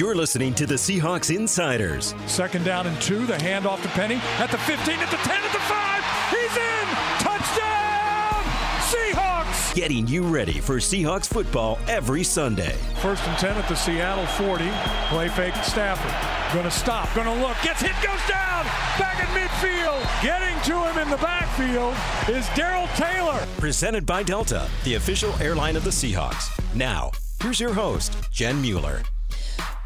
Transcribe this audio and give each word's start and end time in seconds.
You're 0.00 0.14
listening 0.14 0.54
to 0.54 0.64
the 0.64 0.76
Seahawks 0.76 1.28
Insiders. 1.28 2.14
Second 2.24 2.64
down 2.64 2.86
and 2.86 2.98
two. 3.02 3.26
The 3.26 3.34
handoff 3.34 3.82
to 3.82 3.88
Penny 3.88 4.14
at 4.38 4.50
the 4.50 4.56
15, 4.56 4.98
at 4.98 5.10
the 5.10 5.18
10, 5.18 5.36
at 5.36 5.52
the 5.52 5.58
5. 5.58 6.04
He's 6.30 6.56
in. 6.56 6.86
Touchdown! 7.18 8.42
Seahawks! 8.88 9.74
Getting 9.74 10.06
you 10.06 10.22
ready 10.22 10.58
for 10.58 10.76
Seahawks 10.76 11.26
football 11.26 11.78
every 11.86 12.22
Sunday. 12.22 12.74
First 13.02 13.28
and 13.28 13.36
10 13.36 13.58
at 13.58 13.68
the 13.68 13.74
Seattle 13.74 14.24
40. 14.24 14.70
Play 15.10 15.28
fake 15.28 15.54
Stafford. 15.56 16.54
Gonna 16.54 16.70
stop. 16.70 17.14
Gonna 17.14 17.34
look. 17.34 17.58
Gets 17.62 17.82
hit. 17.82 17.92
Goes 18.02 18.26
down. 18.26 18.64
Back 18.98 19.22
at 19.22 19.28
midfield. 19.36 20.00
Getting 20.22 20.58
to 20.62 20.82
him 20.82 20.96
in 20.96 21.10
the 21.10 21.18
backfield 21.18 21.94
is 22.34 22.48
Darrell 22.56 22.88
Taylor. 22.96 23.46
Presented 23.58 24.06
by 24.06 24.22
Delta, 24.22 24.66
the 24.84 24.94
official 24.94 25.34
airline 25.42 25.76
of 25.76 25.84
the 25.84 25.90
Seahawks. 25.90 26.48
Now, 26.74 27.10
here's 27.42 27.60
your 27.60 27.74
host, 27.74 28.16
Jen 28.32 28.62
Mueller. 28.62 29.02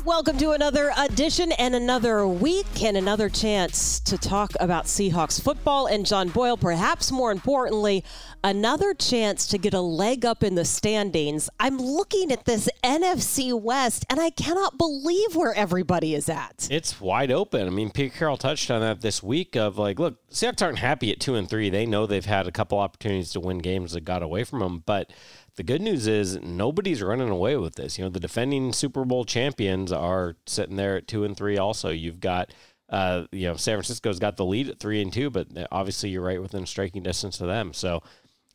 Welcome 0.04 0.36
to 0.36 0.50
another 0.50 0.92
edition 0.98 1.52
and 1.52 1.74
another 1.74 2.26
week 2.26 2.82
and 2.82 2.94
another 2.94 3.30
chance 3.30 4.00
to 4.00 4.18
talk 4.18 4.52
about 4.60 4.84
Seahawks 4.84 5.40
football 5.40 5.86
and 5.86 6.04
John 6.04 6.28
Boyle. 6.28 6.58
Perhaps 6.58 7.10
more 7.10 7.32
importantly, 7.32 8.04
another 8.42 8.92
chance 8.92 9.46
to 9.46 9.56
get 9.56 9.72
a 9.72 9.80
leg 9.80 10.26
up 10.26 10.42
in 10.42 10.56
the 10.56 10.66
standings. 10.66 11.48
I'm 11.58 11.78
looking 11.78 12.32
at 12.32 12.44
this 12.44 12.68
NFC 12.84 13.58
West 13.58 14.04
and 14.10 14.20
I 14.20 14.28
cannot 14.28 14.76
believe 14.76 15.36
where 15.36 15.54
everybody 15.54 16.14
is 16.14 16.28
at. 16.28 16.68
It's 16.70 17.00
wide 17.00 17.32
open. 17.32 17.66
I 17.66 17.70
mean, 17.70 17.88
Pete 17.88 18.12
Carroll 18.12 18.36
touched 18.36 18.70
on 18.70 18.82
that 18.82 19.00
this 19.00 19.22
week 19.22 19.56
of 19.56 19.78
like, 19.78 19.98
look, 19.98 20.18
Seahawks 20.28 20.60
aren't 20.60 20.80
happy 20.80 21.12
at 21.12 21.20
two 21.20 21.34
and 21.34 21.48
three. 21.48 21.70
They 21.70 21.86
know 21.86 22.04
they've 22.04 22.22
had 22.22 22.46
a 22.46 22.52
couple 22.52 22.78
opportunities 22.78 23.32
to 23.32 23.40
win 23.40 23.56
games 23.56 23.92
that 23.92 24.04
got 24.04 24.22
away 24.22 24.44
from 24.44 24.58
them, 24.58 24.82
but 24.84 25.10
the 25.56 25.62
good 25.62 25.80
news 25.80 26.06
is 26.06 26.40
nobody's 26.42 27.02
running 27.02 27.28
away 27.28 27.56
with 27.56 27.76
this. 27.76 27.98
You 27.98 28.04
know, 28.04 28.10
the 28.10 28.20
defending 28.20 28.72
Super 28.72 29.04
Bowl 29.04 29.24
champions 29.24 29.92
are 29.92 30.36
sitting 30.46 30.76
there 30.76 30.96
at 30.96 31.06
two 31.06 31.24
and 31.24 31.36
three. 31.36 31.58
Also, 31.58 31.90
you've 31.90 32.20
got, 32.20 32.52
uh, 32.88 33.24
you 33.30 33.46
know, 33.46 33.56
San 33.56 33.76
Francisco's 33.76 34.18
got 34.18 34.36
the 34.36 34.44
lead 34.44 34.68
at 34.68 34.80
three 34.80 35.00
and 35.00 35.12
two, 35.12 35.30
but 35.30 35.48
obviously 35.70 36.10
you're 36.10 36.22
right 36.22 36.42
within 36.42 36.66
striking 36.66 37.02
distance 37.02 37.40
of 37.40 37.46
them. 37.46 37.72
So 37.72 38.02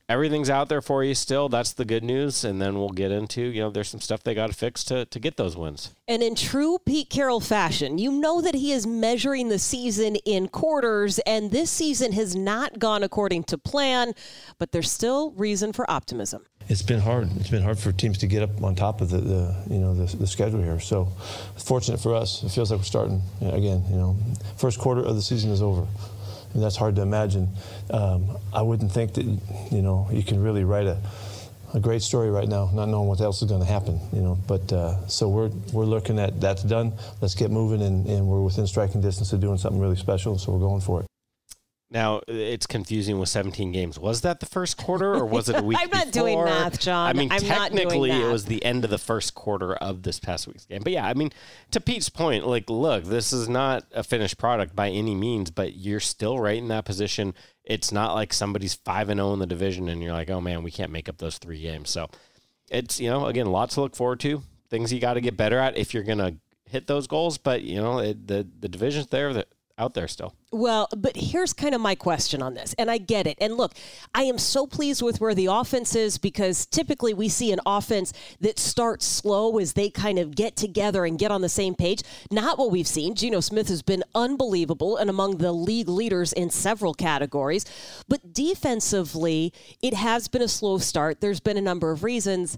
everything's 0.10 0.50
out 0.50 0.68
there 0.68 0.82
for 0.82 1.04
you 1.04 1.14
still. 1.14 1.48
That's 1.48 1.72
the 1.72 1.86
good 1.86 2.04
news. 2.04 2.44
And 2.44 2.60
then 2.60 2.78
we'll 2.78 2.90
get 2.90 3.12
into, 3.12 3.42
you 3.42 3.62
know, 3.62 3.70
there's 3.70 3.88
some 3.88 4.02
stuff 4.02 4.24
they 4.24 4.34
got 4.34 4.48
to 4.48 4.54
fix 4.54 4.84
to, 4.86 5.06
to 5.06 5.20
get 5.20 5.38
those 5.38 5.56
wins. 5.56 5.94
And 6.08 6.24
in 6.24 6.36
true 6.36 6.80
Pete 6.84 7.10
Carroll 7.10 7.40
fashion, 7.40 8.00
you 8.00 8.12
know 8.12 8.42
that 8.42 8.56
he 8.56 8.72
is 8.72 8.88
measuring 8.88 9.50
the 9.50 9.60
season 9.60 10.16
in 10.18 10.48
quarters, 10.48 11.20
and 11.20 11.52
this 11.52 11.70
season 11.70 12.12
has 12.14 12.36
not 12.36 12.80
gone 12.80 13.04
according 13.04 13.44
to 13.46 13.58
plan, 13.58 14.14
but 14.58 14.72
there's 14.72 14.92
still 14.92 15.32
reason 15.32 15.72
for 15.72 15.90
optimism. 15.90 16.46
It's 16.68 16.82
been 16.82 17.00
hard. 17.00 17.30
It's 17.38 17.50
been 17.50 17.64
hard 17.64 17.78
for 17.78 17.92
teams 17.92 18.18
to 18.20 18.28
get 18.28 18.42
up 18.44 18.64
on 18.64 18.76
top 18.76 19.02
of 19.02 19.10
the, 19.10 19.18
the 19.20 19.64
you 19.70 19.80
know 19.80 19.96
the, 19.96 20.18
the, 20.18 20.28
schedule 20.28 20.62
here. 20.62 20.80
So, 20.80 21.06
fortunate 21.58 22.00
for 22.00 22.14
us. 22.14 22.44
It 22.44 22.50
feels 22.50 22.70
like 22.70 22.80
we're 22.80 22.84
starting 22.84 23.24
again. 23.42 23.84
You 23.90 23.96
know, 23.96 24.18
first 24.56 24.80
quarter 24.80 25.02
of 25.02 25.16
the 25.16 25.22
season 25.22 25.50
is 25.50 25.64
over 25.64 25.88
and 26.54 26.64
that's 26.64 26.76
hard 26.76 26.96
to 26.96 27.02
imagine. 27.02 27.50
Um, 27.92 28.38
I 28.54 28.62
wouldn't 28.62 28.92
think 28.92 29.14
that 29.16 29.26
you 29.72 29.82
know 29.82 30.08
you 30.12 30.24
can 30.24 30.42
really 30.42 30.64
write 30.64 30.88
a, 30.88 30.98
a 31.74 31.80
great 31.80 32.02
story 32.02 32.30
right 32.30 32.48
now, 32.48 32.70
not 32.74 32.88
knowing 32.88 33.08
what 33.08 33.22
else 33.22 33.42
is 33.42 33.50
going 33.50 33.62
to 33.62 33.68
happen. 33.68 34.00
You 34.14 34.22
know, 34.22 34.38
but 34.48 34.72
uh, 34.72 35.08
so 35.08 35.30
we're 35.30 35.50
we're 35.74 35.86
looking 35.86 36.20
at 36.20 36.40
that's 36.40 36.64
done. 36.64 36.94
Let's 37.22 37.36
get 37.36 37.52
moving, 37.52 37.82
and, 37.82 38.06
and 38.08 38.28
we're 38.28 38.42
within 38.42 38.68
striking 38.68 39.02
distance 39.02 39.34
of 39.34 39.40
doing 39.40 39.58
something 39.58 39.80
really 39.80 39.98
special. 39.98 40.38
So 40.38 40.52
we're 40.52 40.60
going 40.60 40.82
for 40.82 41.02
it. 41.02 41.09
Now 41.92 42.22
it's 42.28 42.68
confusing 42.68 43.18
with 43.18 43.30
17 43.30 43.72
games. 43.72 43.98
Was 43.98 44.22
that 44.22 44.40
the 44.40 44.46
first 44.46 44.78
quarter 44.78 45.16
or 45.16 45.26
was 45.26 45.50
it 45.50 45.56
a 45.56 45.64
week? 45.64 45.80
I'm 45.82 45.90
not 45.90 46.08
before? 46.08 46.22
doing 46.22 46.44
math, 46.46 46.80
John. 46.80 47.10
I 47.10 47.14
mean, 47.14 47.32
I'm 47.32 47.42
technically 47.42 48.12
it 48.12 48.32
was 48.32 48.46
the 48.46 48.64
end 48.64 48.84
of 48.84 48.92
the 48.92 49.00
first 49.00 49.34
quarter 49.34 49.74
of 49.74 50.04
this 50.04 50.20
past 50.20 50.48
week's 50.48 50.66
game. 50.66 50.82
But 50.84 50.94
yeah, 50.94 51.08
I 51.08 51.16
mean, 51.16 51.32
to 51.72 51.82
Pete's 51.82 52.10
point, 52.10 52.46
like, 52.46 52.70
look, 52.70 53.06
this 53.06 53.34
is 53.34 53.50
not 53.50 53.86
a 53.92 54.04
finished 54.04 54.38
product 54.38 54.76
by 54.76 54.90
any 54.90 55.16
means, 55.16 55.50
but 55.50 55.76
you're 55.76 56.00
still 56.00 56.40
right 56.40 56.58
in 56.58 56.68
that 56.68 56.86
position. 56.86 57.34
It's 57.64 57.92
not 57.92 58.14
like 58.14 58.34
somebody's 58.34 58.76
five 58.76 59.10
and 59.10 59.18
zero 59.18 59.30
oh 59.30 59.34
in 59.34 59.40
the 59.40 59.48
division, 59.48 59.90
and 59.90 60.04
you're 60.04 60.14
like, 60.14 60.30
oh 60.30 60.42
man, 60.42 60.62
we 60.62 60.72
can't 60.72 60.92
make 60.92 61.10
up 61.10 61.18
those 61.18 61.40
three 61.40 61.62
games. 61.62 61.90
So 61.90 62.08
it's 62.70 63.00
you 63.00 63.10
know, 63.10 63.26
again, 63.26 63.48
lots 63.48 63.76
to 63.76 63.82
look 63.82 63.96
forward 63.96 64.20
to. 64.22 64.44
Things 64.70 64.94
you 64.94 65.00
got 65.00 65.16
to 65.16 65.22
get 65.22 65.36
better 65.36 65.58
at 65.58 65.76
if 65.76 65.96
you're 65.96 66.04
gonna 66.04 66.36
hit 66.66 66.86
those 66.86 67.08
goals. 67.08 67.40
But 67.40 67.64
you 67.64 67.82
know, 67.82 67.98
it, 67.98 68.28
the 68.28 68.48
the 68.60 68.70
division's 68.70 69.08
there. 69.08 69.34
That 69.34 69.48
out 69.80 69.96
there 69.96 70.08
still. 70.08 70.36
Well, 70.52 70.88
but 70.98 71.16
here's 71.16 71.54
kind 71.54 71.76
of 71.76 71.82
my 71.82 71.94
question 71.94 72.42
on 72.42 72.56
this, 72.56 72.74
and 72.80 72.90
I 72.90 72.98
get 72.98 73.28
it. 73.28 73.38
And 73.40 73.56
look, 73.56 73.74
I 74.16 74.24
am 74.24 74.40
so 74.40 74.66
pleased 74.66 75.04
with 75.04 75.22
where 75.22 75.36
the 75.36 75.46
offense 75.46 75.96
is 75.96 76.18
because 76.18 76.66
typically 76.66 77.14
we 77.14 77.30
see 77.30 77.52
an 77.52 77.60
offense 77.68 78.14
that 78.42 78.58
starts 78.58 79.06
slow 79.06 79.60
as 79.60 79.74
they 79.74 79.92
kind 79.92 80.18
of 80.18 80.36
get 80.36 80.56
together 80.56 81.06
and 81.06 81.20
get 81.20 81.30
on 81.30 81.42
the 81.42 81.50
same 81.50 81.76
page. 81.76 82.02
Not 82.32 82.58
what 82.58 82.72
we've 82.72 82.88
seen. 82.88 83.14
Geno 83.14 83.42
Smith 83.42 83.68
has 83.68 83.84
been 83.84 84.04
unbelievable 84.16 84.98
and 84.98 85.08
among 85.08 85.38
the 85.38 85.52
league 85.52 85.88
leaders 85.88 86.34
in 86.34 86.50
several 86.50 86.96
categories. 86.96 87.64
But 88.08 88.34
defensively, 88.34 89.54
it 89.84 89.94
has 89.94 90.28
been 90.28 90.42
a 90.42 90.48
slow 90.48 90.80
start. 90.80 91.22
There's 91.22 91.40
been 91.40 91.58
a 91.58 91.62
number 91.62 91.92
of 91.92 92.04
reasons. 92.04 92.58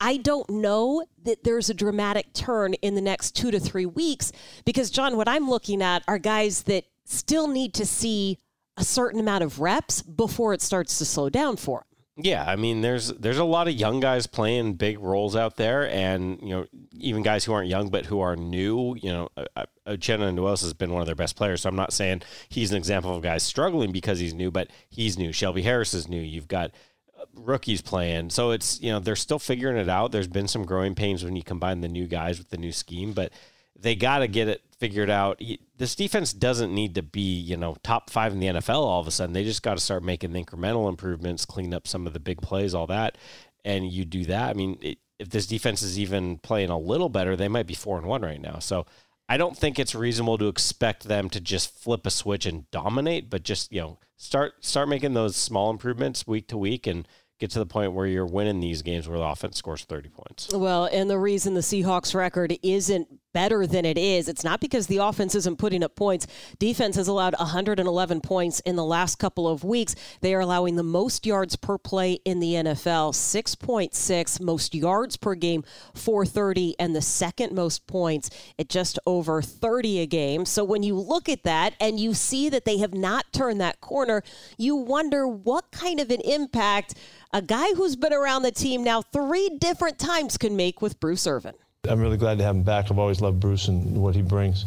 I 0.00 0.16
don't 0.16 0.48
know 0.48 1.04
that 1.24 1.44
there's 1.44 1.68
a 1.68 1.74
dramatic 1.74 2.32
turn 2.32 2.72
in 2.74 2.94
the 2.94 3.02
next 3.02 3.32
two 3.32 3.50
to 3.50 3.60
three 3.60 3.84
weeks 3.84 4.32
because, 4.64 4.90
John, 4.90 5.18
what 5.18 5.28
I'm 5.28 5.50
looking 5.50 5.82
at 5.82 6.04
are 6.08 6.18
guys 6.18 6.62
that 6.62 6.84
still 7.08 7.48
need 7.48 7.74
to 7.74 7.86
see 7.86 8.38
a 8.76 8.84
certain 8.84 9.18
amount 9.18 9.42
of 9.42 9.60
reps 9.60 10.02
before 10.02 10.54
it 10.54 10.62
starts 10.62 10.98
to 10.98 11.04
slow 11.04 11.28
down 11.28 11.56
for 11.56 11.78
them. 11.78 11.84
Yeah, 12.20 12.44
I 12.44 12.56
mean, 12.56 12.80
there's 12.80 13.12
there's 13.12 13.38
a 13.38 13.44
lot 13.44 13.68
of 13.68 13.74
young 13.74 14.00
guys 14.00 14.26
playing 14.26 14.74
big 14.74 14.98
roles 14.98 15.36
out 15.36 15.56
there, 15.56 15.88
and 15.88 16.40
you 16.42 16.48
know, 16.48 16.66
even 16.92 17.22
guys 17.22 17.44
who 17.44 17.52
aren't 17.52 17.68
young 17.68 17.90
but 17.90 18.06
who 18.06 18.18
are 18.18 18.34
new. 18.34 18.96
You 18.96 19.12
know, 19.12 19.28
uh, 19.36 19.44
uh, 19.54 19.66
Uchenna 19.86 20.34
Nwosu 20.34 20.62
has 20.62 20.74
been 20.74 20.92
one 20.92 21.00
of 21.00 21.06
their 21.06 21.14
best 21.14 21.36
players, 21.36 21.62
so 21.62 21.68
I'm 21.68 21.76
not 21.76 21.92
saying 21.92 22.22
he's 22.48 22.72
an 22.72 22.76
example 22.76 23.14
of 23.14 23.22
guys 23.22 23.44
struggling 23.44 23.92
because 23.92 24.18
he's 24.18 24.34
new, 24.34 24.50
but 24.50 24.68
he's 24.88 25.16
new. 25.16 25.32
Shelby 25.32 25.62
Harris 25.62 25.94
is 25.94 26.08
new. 26.08 26.20
You've 26.20 26.48
got 26.48 26.72
uh, 27.16 27.24
rookies 27.34 27.82
playing. 27.82 28.30
So 28.30 28.50
it's, 28.50 28.80
you 28.80 28.90
know, 28.90 28.98
they're 28.98 29.14
still 29.14 29.38
figuring 29.38 29.76
it 29.76 29.88
out. 29.88 30.10
There's 30.10 30.26
been 30.26 30.48
some 30.48 30.64
growing 30.64 30.96
pains 30.96 31.24
when 31.24 31.36
you 31.36 31.44
combine 31.44 31.82
the 31.82 31.88
new 31.88 32.08
guys 32.08 32.38
with 32.38 32.50
the 32.50 32.58
new 32.58 32.72
scheme, 32.72 33.12
but 33.12 33.30
they 33.78 33.94
got 33.94 34.18
to 34.18 34.28
get 34.28 34.48
it 34.48 34.62
figured 34.78 35.10
out. 35.10 35.40
This 35.76 35.94
defense 35.94 36.32
doesn't 36.32 36.74
need 36.74 36.94
to 36.96 37.02
be, 37.02 37.38
you 37.38 37.56
know, 37.56 37.76
top 37.82 38.10
five 38.10 38.32
in 38.32 38.40
the 38.40 38.46
NFL 38.46 38.80
all 38.80 39.00
of 39.00 39.06
a 39.06 39.10
sudden. 39.10 39.32
They 39.32 39.44
just 39.44 39.62
got 39.62 39.76
to 39.76 39.82
start 39.82 40.02
making 40.02 40.32
incremental 40.32 40.88
improvements, 40.88 41.44
clean 41.44 41.74
up 41.74 41.86
some 41.86 42.06
of 42.06 42.12
the 42.12 42.20
big 42.20 42.40
plays, 42.40 42.74
all 42.74 42.86
that. 42.88 43.18
And 43.64 43.90
you 43.90 44.04
do 44.04 44.24
that. 44.26 44.50
I 44.50 44.52
mean, 44.54 44.78
it, 44.80 44.98
if 45.18 45.30
this 45.30 45.46
defense 45.46 45.82
is 45.82 45.98
even 45.98 46.38
playing 46.38 46.70
a 46.70 46.78
little 46.78 47.08
better, 47.08 47.36
they 47.36 47.48
might 47.48 47.66
be 47.66 47.74
four 47.74 47.98
and 47.98 48.06
one 48.06 48.22
right 48.22 48.40
now. 48.40 48.60
So 48.60 48.86
I 49.28 49.36
don't 49.36 49.56
think 49.56 49.78
it's 49.78 49.94
reasonable 49.94 50.38
to 50.38 50.48
expect 50.48 51.04
them 51.04 51.28
to 51.30 51.40
just 51.40 51.76
flip 51.76 52.06
a 52.06 52.10
switch 52.10 52.46
and 52.46 52.70
dominate, 52.70 53.28
but 53.28 53.42
just, 53.42 53.72
you 53.72 53.80
know, 53.80 53.98
start 54.16 54.64
start 54.64 54.88
making 54.88 55.14
those 55.14 55.36
small 55.36 55.70
improvements 55.70 56.26
week 56.26 56.48
to 56.48 56.56
week 56.56 56.86
and 56.86 57.06
get 57.38 57.50
to 57.52 57.58
the 57.58 57.66
point 57.66 57.92
where 57.92 58.06
you're 58.06 58.26
winning 58.26 58.60
these 58.60 58.82
games 58.82 59.08
where 59.08 59.18
the 59.18 59.24
offense 59.24 59.56
scores 59.56 59.84
30 59.84 60.08
points. 60.08 60.52
Well, 60.52 60.86
and 60.86 61.08
the 61.08 61.18
reason 61.18 61.54
the 61.54 61.60
Seahawks 61.60 62.14
record 62.14 62.56
isn't 62.62 63.17
better 63.32 63.66
than 63.66 63.84
it 63.84 63.98
is, 63.98 64.28
it's 64.28 64.44
not 64.44 64.60
because 64.60 64.86
the 64.86 64.98
offense 64.98 65.34
isn't 65.34 65.58
putting 65.58 65.82
up 65.82 65.94
points. 65.96 66.26
Defense 66.58 66.96
has 66.96 67.08
allowed 67.08 67.34
111 67.38 68.20
points 68.20 68.60
in 68.60 68.76
the 68.76 68.84
last 68.84 69.18
couple 69.18 69.48
of 69.48 69.64
weeks. 69.64 69.94
They 70.20 70.34
are 70.34 70.40
allowing 70.40 70.76
the 70.76 70.82
most 70.82 71.26
yards 71.26 71.56
per 71.56 71.78
play 71.78 72.14
in 72.24 72.40
the 72.40 72.54
NFL, 72.54 73.14
6.6, 73.14 74.40
most 74.40 74.74
yards 74.74 75.16
per 75.16 75.34
game, 75.34 75.64
430, 75.94 76.74
and 76.78 76.94
the 76.94 77.02
second 77.02 77.52
most 77.52 77.86
points 77.86 78.30
at 78.58 78.68
just 78.68 78.98
over 79.06 79.42
30 79.42 80.00
a 80.00 80.06
game. 80.06 80.44
So 80.44 80.64
when 80.64 80.82
you 80.82 80.94
look 80.94 81.28
at 81.28 81.44
that 81.44 81.74
and 81.80 81.98
you 81.98 82.14
see 82.14 82.48
that 82.48 82.64
they 82.64 82.78
have 82.78 82.94
not 82.94 83.32
turned 83.32 83.60
that 83.60 83.80
corner, 83.80 84.22
you 84.56 84.76
wonder 84.76 85.26
what 85.26 85.70
kind 85.70 86.00
of 86.00 86.10
an 86.10 86.20
impact 86.22 86.94
a 87.32 87.42
guy 87.42 87.74
who's 87.74 87.96
been 87.96 88.12
around 88.12 88.42
the 88.42 88.50
team 88.50 88.82
now 88.82 89.02
three 89.02 89.50
different 89.58 89.98
times 89.98 90.38
can 90.38 90.56
make 90.56 90.80
with 90.80 90.98
Bruce 90.98 91.26
Irvin. 91.26 91.54
I'm 91.88 92.00
really 92.00 92.16
glad 92.16 92.38
to 92.38 92.44
have 92.44 92.54
him 92.54 92.62
back. 92.62 92.90
I've 92.90 92.98
always 92.98 93.20
loved 93.20 93.40
Bruce 93.40 93.68
and 93.68 93.96
what 93.96 94.14
he 94.14 94.22
brings, 94.22 94.64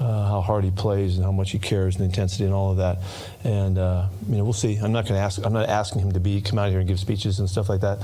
uh, 0.00 0.26
how 0.26 0.40
hard 0.40 0.64
he 0.64 0.70
plays 0.70 1.16
and 1.16 1.24
how 1.24 1.32
much 1.32 1.50
he 1.50 1.58
cares 1.58 1.96
and 1.96 2.04
intensity 2.04 2.44
and 2.44 2.54
all 2.54 2.70
of 2.70 2.78
that. 2.78 2.98
And 3.44 3.78
uh, 3.78 4.08
you 4.28 4.36
know, 4.36 4.44
we'll 4.44 4.52
see. 4.52 4.76
I'm 4.76 4.92
not 4.92 5.04
going 5.04 5.18
to 5.18 5.24
ask. 5.24 5.44
I'm 5.44 5.52
not 5.52 5.68
asking 5.68 6.02
him 6.02 6.12
to 6.12 6.20
be 6.20 6.40
come 6.40 6.58
out 6.58 6.70
here 6.70 6.78
and 6.78 6.88
give 6.88 6.98
speeches 6.98 7.38
and 7.38 7.48
stuff 7.48 7.68
like 7.68 7.80
that. 7.82 7.98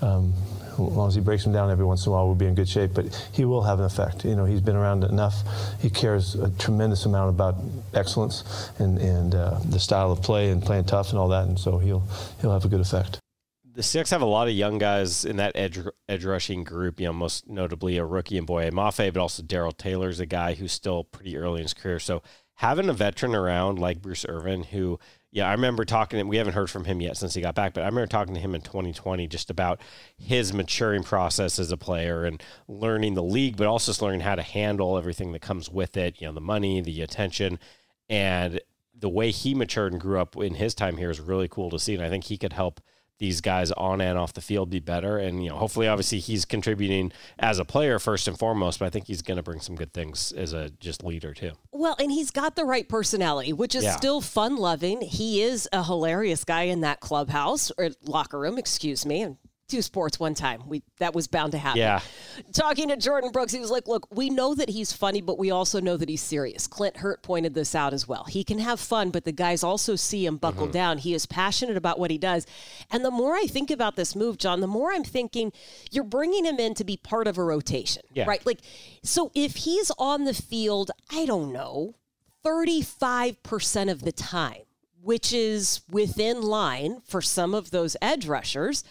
Um, 0.00 0.32
as 0.72 0.78
long 0.78 1.06
as 1.06 1.14
he 1.14 1.20
breaks 1.20 1.44
them 1.44 1.52
down 1.52 1.70
every 1.70 1.84
once 1.84 2.04
in 2.04 2.10
a 2.10 2.12
while, 2.12 2.26
we'll 2.26 2.34
be 2.34 2.46
in 2.46 2.54
good 2.54 2.68
shape. 2.68 2.92
But 2.94 3.14
he 3.32 3.44
will 3.44 3.62
have 3.62 3.78
an 3.78 3.84
effect. 3.84 4.24
You 4.24 4.34
know, 4.34 4.44
he's 4.44 4.60
been 4.60 4.74
around 4.74 5.04
enough. 5.04 5.42
He 5.80 5.88
cares 5.88 6.34
a 6.34 6.50
tremendous 6.50 7.06
amount 7.06 7.30
about 7.30 7.56
excellence 7.92 8.70
and 8.78 8.98
and 8.98 9.34
uh, 9.34 9.60
the 9.68 9.78
style 9.78 10.10
of 10.10 10.22
play 10.22 10.50
and 10.50 10.62
playing 10.62 10.84
tough 10.84 11.10
and 11.10 11.18
all 11.18 11.28
that. 11.28 11.46
And 11.46 11.58
so 11.58 11.78
he'll 11.78 12.06
he'll 12.40 12.52
have 12.52 12.64
a 12.64 12.68
good 12.68 12.80
effect 12.80 13.20
the 13.74 13.82
Seahawks 13.82 14.10
have 14.10 14.22
a 14.22 14.26
lot 14.26 14.46
of 14.46 14.54
young 14.54 14.78
guys 14.78 15.24
in 15.24 15.36
that 15.36 15.52
edge 15.56 15.80
edge 16.08 16.24
rushing 16.24 16.64
group. 16.64 17.00
You 17.00 17.06
know, 17.06 17.12
most 17.12 17.48
notably 17.48 17.96
a 17.98 18.04
rookie 18.04 18.38
in 18.38 18.44
Boye 18.44 18.70
Mafe, 18.70 19.12
but 19.12 19.20
also 19.20 19.42
Darrell 19.42 19.72
Taylor's 19.72 20.20
a 20.20 20.26
guy 20.26 20.54
who's 20.54 20.72
still 20.72 21.04
pretty 21.04 21.36
early 21.36 21.56
in 21.56 21.64
his 21.64 21.74
career. 21.74 21.98
So 21.98 22.22
having 22.54 22.88
a 22.88 22.92
veteran 22.92 23.34
around 23.34 23.78
like 23.78 24.00
Bruce 24.00 24.24
Irvin, 24.28 24.62
who 24.64 24.98
yeah, 25.32 25.48
I 25.48 25.52
remember 25.52 25.84
talking 25.84 26.16
to 26.16 26.20
him. 26.20 26.28
We 26.28 26.36
haven't 26.36 26.52
heard 26.52 26.70
from 26.70 26.84
him 26.84 27.00
yet 27.00 27.16
since 27.16 27.34
he 27.34 27.40
got 27.40 27.56
back, 27.56 27.74
but 27.74 27.82
I 27.82 27.86
remember 27.86 28.06
talking 28.06 28.34
to 28.34 28.40
him 28.40 28.54
in 28.54 28.60
2020 28.60 29.26
just 29.26 29.50
about 29.50 29.80
his 30.16 30.52
maturing 30.52 31.02
process 31.02 31.58
as 31.58 31.72
a 31.72 31.76
player 31.76 32.24
and 32.24 32.40
learning 32.68 33.14
the 33.14 33.22
league, 33.24 33.56
but 33.56 33.66
also 33.66 33.90
just 33.90 34.00
learning 34.00 34.20
how 34.20 34.36
to 34.36 34.42
handle 34.42 34.96
everything 34.96 35.32
that 35.32 35.42
comes 35.42 35.68
with 35.68 35.96
it, 35.96 36.20
you 36.20 36.28
know, 36.28 36.32
the 36.32 36.40
money, 36.40 36.80
the 36.80 37.02
attention. 37.02 37.58
And 38.08 38.60
the 38.96 39.08
way 39.08 39.32
he 39.32 39.56
matured 39.56 39.90
and 39.90 40.00
grew 40.00 40.20
up 40.20 40.36
in 40.36 40.54
his 40.54 40.72
time 40.72 40.98
here 40.98 41.10
is 41.10 41.18
really 41.18 41.48
cool 41.48 41.68
to 41.70 41.80
see. 41.80 41.96
And 41.96 42.04
I 42.04 42.08
think 42.08 42.22
he 42.22 42.38
could 42.38 42.52
help 42.52 42.80
these 43.18 43.40
guys 43.40 43.70
on 43.72 44.00
and 44.00 44.18
off 44.18 44.32
the 44.32 44.40
field 44.40 44.70
be 44.70 44.80
better. 44.80 45.18
And, 45.18 45.42
you 45.42 45.50
know, 45.50 45.56
hopefully, 45.56 45.86
obviously, 45.88 46.18
he's 46.18 46.44
contributing 46.44 47.12
as 47.38 47.58
a 47.58 47.64
player 47.64 47.98
first 47.98 48.26
and 48.26 48.38
foremost, 48.38 48.78
but 48.80 48.86
I 48.86 48.90
think 48.90 49.06
he's 49.06 49.22
going 49.22 49.36
to 49.36 49.42
bring 49.42 49.60
some 49.60 49.76
good 49.76 49.92
things 49.92 50.32
as 50.32 50.52
a 50.52 50.70
just 50.80 51.04
leader, 51.04 51.32
too. 51.32 51.52
Well, 51.72 51.96
and 51.98 52.10
he's 52.10 52.30
got 52.30 52.56
the 52.56 52.64
right 52.64 52.88
personality, 52.88 53.52
which 53.52 53.74
is 53.74 53.84
Yeah. 53.84 53.96
still 53.96 54.20
fun 54.20 54.56
loving. 54.56 55.00
He 55.00 55.42
is 55.42 55.68
a 55.72 55.84
hilarious 55.84 56.44
guy 56.44 56.62
in 56.64 56.80
that 56.80 57.00
clubhouse 57.00 57.70
or 57.78 57.90
locker 58.02 58.38
room, 58.38 58.58
excuse 58.58 59.06
me. 59.06 59.22
And 59.22 59.36
two 59.68 59.82
sports 59.82 60.20
one 60.20 60.34
time. 60.34 60.62
We 60.66 60.82
that 60.98 61.14
was 61.14 61.26
bound 61.26 61.52
to 61.52 61.58
happen. 61.58 61.80
Yeah. 61.80 62.00
Talking 62.52 62.88
to 62.88 62.96
Jordyn 62.96 63.32
Brooks, 63.32 63.52
he 63.52 63.60
was 63.60 63.70
like, 63.70 63.88
"Look, 63.88 64.14
we 64.14 64.30
know 64.30 64.54
that 64.54 64.68
he's 64.68 64.92
funny, 64.92 65.20
but 65.20 65.38
we 65.38 65.50
also 65.50 65.80
know 65.80 65.96
that 65.96 66.08
he's 66.08 66.22
serious." 66.22 66.66
Clint 66.66 66.98
Hurtt 66.98 67.22
pointed 67.22 67.54
this 67.54 67.74
out 67.74 67.92
as 67.92 68.06
well. 68.06 68.24
He 68.24 68.44
can 68.44 68.58
have 68.58 68.80
fun, 68.80 69.10
but 69.10 69.24
the 69.24 69.32
guys 69.32 69.62
also 69.62 69.96
see 69.96 70.26
him 70.26 70.36
buckle 70.36 70.64
mm-hmm. 70.64 70.72
down. 70.72 70.98
He 70.98 71.14
is 71.14 71.26
passionate 71.26 71.76
about 71.76 71.98
what 71.98 72.10
he 72.10 72.18
does. 72.18 72.46
And 72.90 73.04
the 73.04 73.10
more 73.10 73.34
I 73.34 73.46
think 73.46 73.70
about 73.70 73.96
this 73.96 74.14
move, 74.14 74.38
John, 74.38 74.60
the 74.60 74.66
more 74.66 74.92
I'm 74.92 75.04
thinking 75.04 75.52
you're 75.90 76.04
bringing 76.04 76.44
him 76.44 76.58
in 76.58 76.74
to 76.74 76.84
be 76.84 76.96
part 76.96 77.26
of 77.26 77.38
a 77.38 77.44
rotation, 77.44 78.02
Yeah. 78.12 78.24
right? 78.26 78.44
Like, 78.44 78.60
so 79.02 79.30
if 79.34 79.56
he's 79.56 79.90
on 79.98 80.24
the 80.24 80.34
field, 80.34 80.90
I 81.10 81.26
don't 81.26 81.52
know, 81.52 81.94
35% 82.44 83.90
of 83.90 84.02
the 84.02 84.12
time, 84.12 84.62
which 85.00 85.32
is 85.32 85.80
within 85.90 86.42
line 86.42 87.00
for 87.06 87.22
some 87.22 87.54
of 87.54 87.70
those 87.70 87.96
edge 88.02 88.26
rushers, 88.26 88.84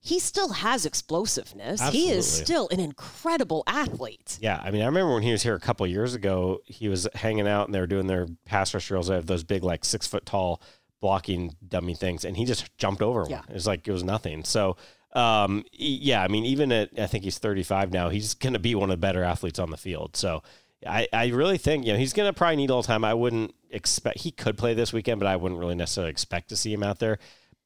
he 0.00 0.18
still 0.18 0.50
has 0.50 0.86
explosiveness. 0.86 1.80
He 1.90 2.10
is 2.10 2.30
still 2.30 2.68
an 2.70 2.80
incredible 2.80 3.64
athlete. 3.66 4.38
Yeah, 4.40 4.60
I 4.62 4.70
mean, 4.70 4.82
I 4.82 4.86
remember 4.86 5.14
when 5.14 5.22
he 5.22 5.32
was 5.32 5.42
here 5.42 5.54
a 5.54 5.60
couple 5.60 5.86
years 5.86 6.14
ago, 6.14 6.60
he 6.64 6.88
was 6.88 7.08
hanging 7.14 7.48
out 7.48 7.66
and 7.66 7.74
they 7.74 7.80
were 7.80 7.86
doing 7.86 8.06
their 8.06 8.26
pass 8.44 8.72
rush 8.72 8.88
drills. 8.88 9.08
They 9.08 9.14
have 9.14 9.26
those 9.26 9.44
big, 9.44 9.64
like 9.64 9.84
six 9.84 10.06
foot 10.06 10.24
tall 10.24 10.62
blocking 11.00 11.54
dummy 11.66 11.94
things, 11.94 12.24
and 12.24 12.36
he 12.36 12.44
just 12.44 12.76
jumped 12.76 13.02
over 13.02 13.22
one. 13.22 13.30
Yeah. 13.30 13.42
It 13.48 13.54
was 13.54 13.66
like 13.66 13.86
it 13.86 13.92
was 13.92 14.04
nothing. 14.04 14.44
So, 14.44 14.76
um, 15.12 15.64
yeah, 15.72 16.22
I 16.22 16.28
mean, 16.28 16.44
even 16.44 16.70
at 16.72 16.90
I 16.98 17.06
think 17.06 17.24
he's 17.24 17.38
35 17.38 17.92
now, 17.92 18.08
he's 18.08 18.34
going 18.34 18.52
to 18.52 18.58
be 18.58 18.74
one 18.74 18.90
of 18.90 18.94
the 18.94 19.00
better 19.00 19.22
athletes 19.24 19.58
on 19.58 19.70
the 19.70 19.76
field. 19.76 20.16
So, 20.16 20.42
I, 20.86 21.08
I 21.12 21.26
really 21.28 21.58
think 21.58 21.86
you 21.86 21.92
know 21.92 21.98
he's 21.98 22.12
going 22.12 22.32
to 22.32 22.36
probably 22.36 22.56
need 22.56 22.70
all 22.70 22.82
the 22.82 22.86
time. 22.86 23.04
I 23.04 23.14
wouldn't 23.14 23.54
expect 23.70 24.20
he 24.20 24.30
could 24.30 24.56
play 24.56 24.74
this 24.74 24.92
weekend, 24.92 25.20
but 25.20 25.26
I 25.26 25.36
wouldn't 25.36 25.58
really 25.60 25.74
necessarily 25.74 26.10
expect 26.10 26.48
to 26.50 26.56
see 26.56 26.72
him 26.72 26.82
out 26.82 26.98
there. 26.98 27.18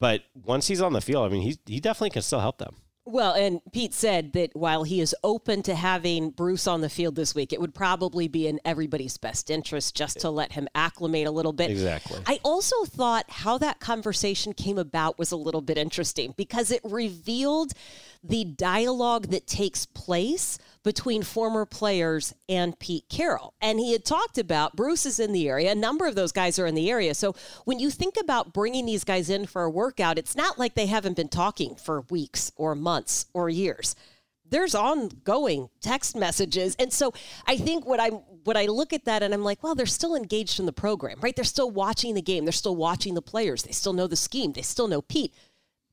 But 0.02 0.24
once 0.34 0.66
he's 0.66 0.80
on 0.80 0.94
the 0.94 1.00
field, 1.00 1.24
I 1.24 1.28
mean, 1.28 1.42
he's, 1.42 1.58
he 1.64 1.78
definitely 1.78 2.10
can 2.10 2.22
still 2.22 2.40
help 2.40 2.58
them. 2.58 2.74
Well, 3.04 3.34
and 3.34 3.60
Pete 3.72 3.94
said 3.94 4.32
that 4.32 4.50
while 4.54 4.82
he 4.82 5.00
is 5.00 5.14
open 5.22 5.62
to 5.62 5.76
having 5.76 6.30
Bruce 6.30 6.66
on 6.66 6.80
the 6.80 6.88
field 6.88 7.14
this 7.14 7.36
week, 7.36 7.52
it 7.52 7.60
would 7.60 7.72
probably 7.72 8.26
be 8.26 8.48
in 8.48 8.58
everybody's 8.64 9.16
best 9.16 9.48
interest 9.48 9.94
just 9.94 10.18
to 10.20 10.30
let 10.30 10.50
him 10.50 10.66
acclimate 10.74 11.28
a 11.28 11.30
little 11.30 11.52
bit. 11.52 11.70
Exactly. 11.70 12.18
I 12.26 12.40
also 12.42 12.84
thought 12.84 13.26
how 13.28 13.58
that 13.58 13.78
conversation 13.78 14.54
came 14.54 14.76
about 14.76 15.20
was 15.20 15.30
a 15.30 15.36
little 15.36 15.60
bit 15.60 15.78
interesting 15.78 16.34
because 16.36 16.72
it 16.72 16.80
revealed 16.82 17.72
the 18.22 18.44
dialogue 18.44 19.28
that 19.28 19.46
takes 19.46 19.84
place 19.86 20.58
between 20.84 21.22
former 21.22 21.64
players 21.64 22.34
and 22.48 22.78
Pete 22.78 23.08
Carroll. 23.08 23.54
And 23.60 23.78
he 23.78 23.92
had 23.92 24.04
talked 24.04 24.38
about 24.38 24.76
Bruce 24.76 25.06
is 25.06 25.20
in 25.20 25.32
the 25.32 25.48
area, 25.48 25.72
a 25.72 25.76
number 25.76 26.06
of 26.06 26.14
those 26.14 26.32
guys 26.32 26.58
are 26.58 26.66
in 26.66 26.74
the 26.74 26.90
area. 26.90 27.14
So 27.14 27.34
when 27.64 27.78
you 27.78 27.90
think 27.90 28.14
about 28.20 28.52
bringing 28.52 28.86
these 28.86 29.04
guys 29.04 29.30
in 29.30 29.46
for 29.46 29.62
a 29.64 29.70
workout, 29.70 30.18
it's 30.18 30.36
not 30.36 30.58
like 30.58 30.74
they 30.74 30.86
haven't 30.86 31.16
been 31.16 31.28
talking 31.28 31.74
for 31.76 32.02
weeks 32.10 32.52
or 32.56 32.74
months 32.74 33.26
or 33.32 33.48
years. 33.48 33.94
There's 34.48 34.74
ongoing 34.74 35.70
text 35.80 36.14
messages. 36.14 36.76
And 36.78 36.92
so 36.92 37.14
i 37.46 37.56
think 37.56 37.86
what 37.86 38.00
i'm 38.00 38.14
what 38.44 38.56
i 38.56 38.66
look 38.66 38.92
at 38.92 39.06
that 39.06 39.22
and 39.22 39.32
i'm 39.32 39.42
like 39.42 39.62
well 39.62 39.74
they're 39.74 39.86
still 39.86 40.14
engaged 40.14 40.60
in 40.60 40.66
the 40.66 40.72
program 40.72 41.18
right? 41.20 41.34
They're 41.34 41.44
still 41.44 41.70
watching 41.70 42.14
the 42.14 42.22
game. 42.22 42.44
They're 42.44 42.52
still 42.52 42.76
watching 42.76 43.14
the 43.14 43.22
players. 43.22 43.62
They 43.62 43.72
still 43.72 43.92
know 43.92 44.06
the 44.06 44.16
scheme. 44.16 44.52
They 44.52 44.62
still 44.62 44.88
know 44.88 45.00
pete 45.00 45.32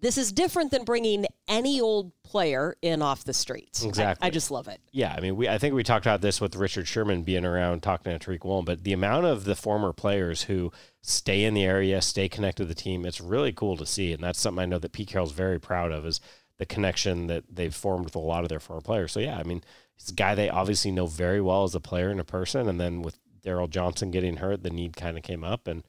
this 0.01 0.17
is 0.17 0.31
different 0.31 0.71
than 0.71 0.83
bringing 0.83 1.25
any 1.47 1.81
old 1.81 2.11
player 2.23 2.75
in 2.81 3.01
off 3.01 3.23
the 3.23 3.33
streets 3.33 3.83
I- 3.83 3.87
Exactly. 3.87 4.27
I, 4.27 4.29
just 4.29 4.51
love 4.51 4.67
it 4.67 4.79
Yeah, 4.91 5.13
I 5.15 5.19
mean, 5.19 5.35
we 5.35 5.47
I 5.49 5.57
think 5.57 5.75
we 5.75 5.83
talked 5.83 6.05
about 6.05 6.21
this 6.21 6.39
with 6.39 6.55
Richard 6.55 6.87
Sherman 6.87 7.23
being 7.23 7.45
around 7.45 7.81
talking 7.81 8.17
to 8.17 8.19
Tariq 8.19 8.43
Woolen, 8.43 8.65
but 8.65 8.83
the 8.83 8.93
amount 8.93 9.25
of 9.25 9.45
the 9.45 9.55
former 9.55 9.93
players 9.93 10.43
who 10.43 10.71
stay 11.01 11.43
in 11.43 11.53
the 11.53 11.63
area, 11.63 12.01
stay 12.01 12.29
connected 12.29 12.63
to 12.63 12.67
the 12.67 12.75
team, 12.75 13.05
it's 13.05 13.21
really 13.21 13.51
cool 13.51 13.77
to 13.77 13.85
see, 13.85 14.13
and 14.13 14.23
that's 14.23 14.39
something 14.39 14.61
I 14.61 14.65
know 14.65 14.79
that 14.79 14.91
Pete 14.91 15.09
Carroll's 15.09 15.31
very 15.31 15.59
proud 15.59 15.91
of 15.91 16.05
is 16.05 16.19
the 16.57 16.65
connection 16.65 17.27
that 17.27 17.45
they've 17.49 17.73
formed 17.73 18.05
with 18.05 18.15
a 18.15 18.19
lot 18.19 18.43
of 18.43 18.49
their 18.49 18.59
former 18.59 18.81
players. 18.81 19.11
So 19.13 19.19
yeah, 19.19 19.37
I 19.37 19.43
mean, 19.43 19.63
he's 19.95 20.09
a 20.09 20.13
guy 20.13 20.35
they 20.35 20.49
obviously 20.49 20.91
know 20.91 21.07
very 21.07 21.41
well 21.41 21.63
as 21.63 21.73
a 21.73 21.79
player 21.79 22.09
and 22.09 22.19
a 22.19 22.25
person, 22.25 22.67
and 22.67 22.79
then 22.79 23.01
with 23.01 23.17
Darryl 23.41 23.69
Johnson 23.69 24.11
getting 24.11 24.37
hurt, 24.37 24.63
the 24.63 24.69
need 24.69 24.95
kind 24.95 25.17
of 25.17 25.23
came 25.23 25.43
up, 25.43 25.67
and 25.67 25.83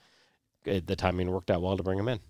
it, 0.65 0.87
the 0.87 0.97
timing 0.97 1.31
worked 1.31 1.51
out 1.51 1.63
well 1.63 1.77
to 1.77 1.83
bring 1.83 1.99
him 1.99 2.09
in. 2.09 2.21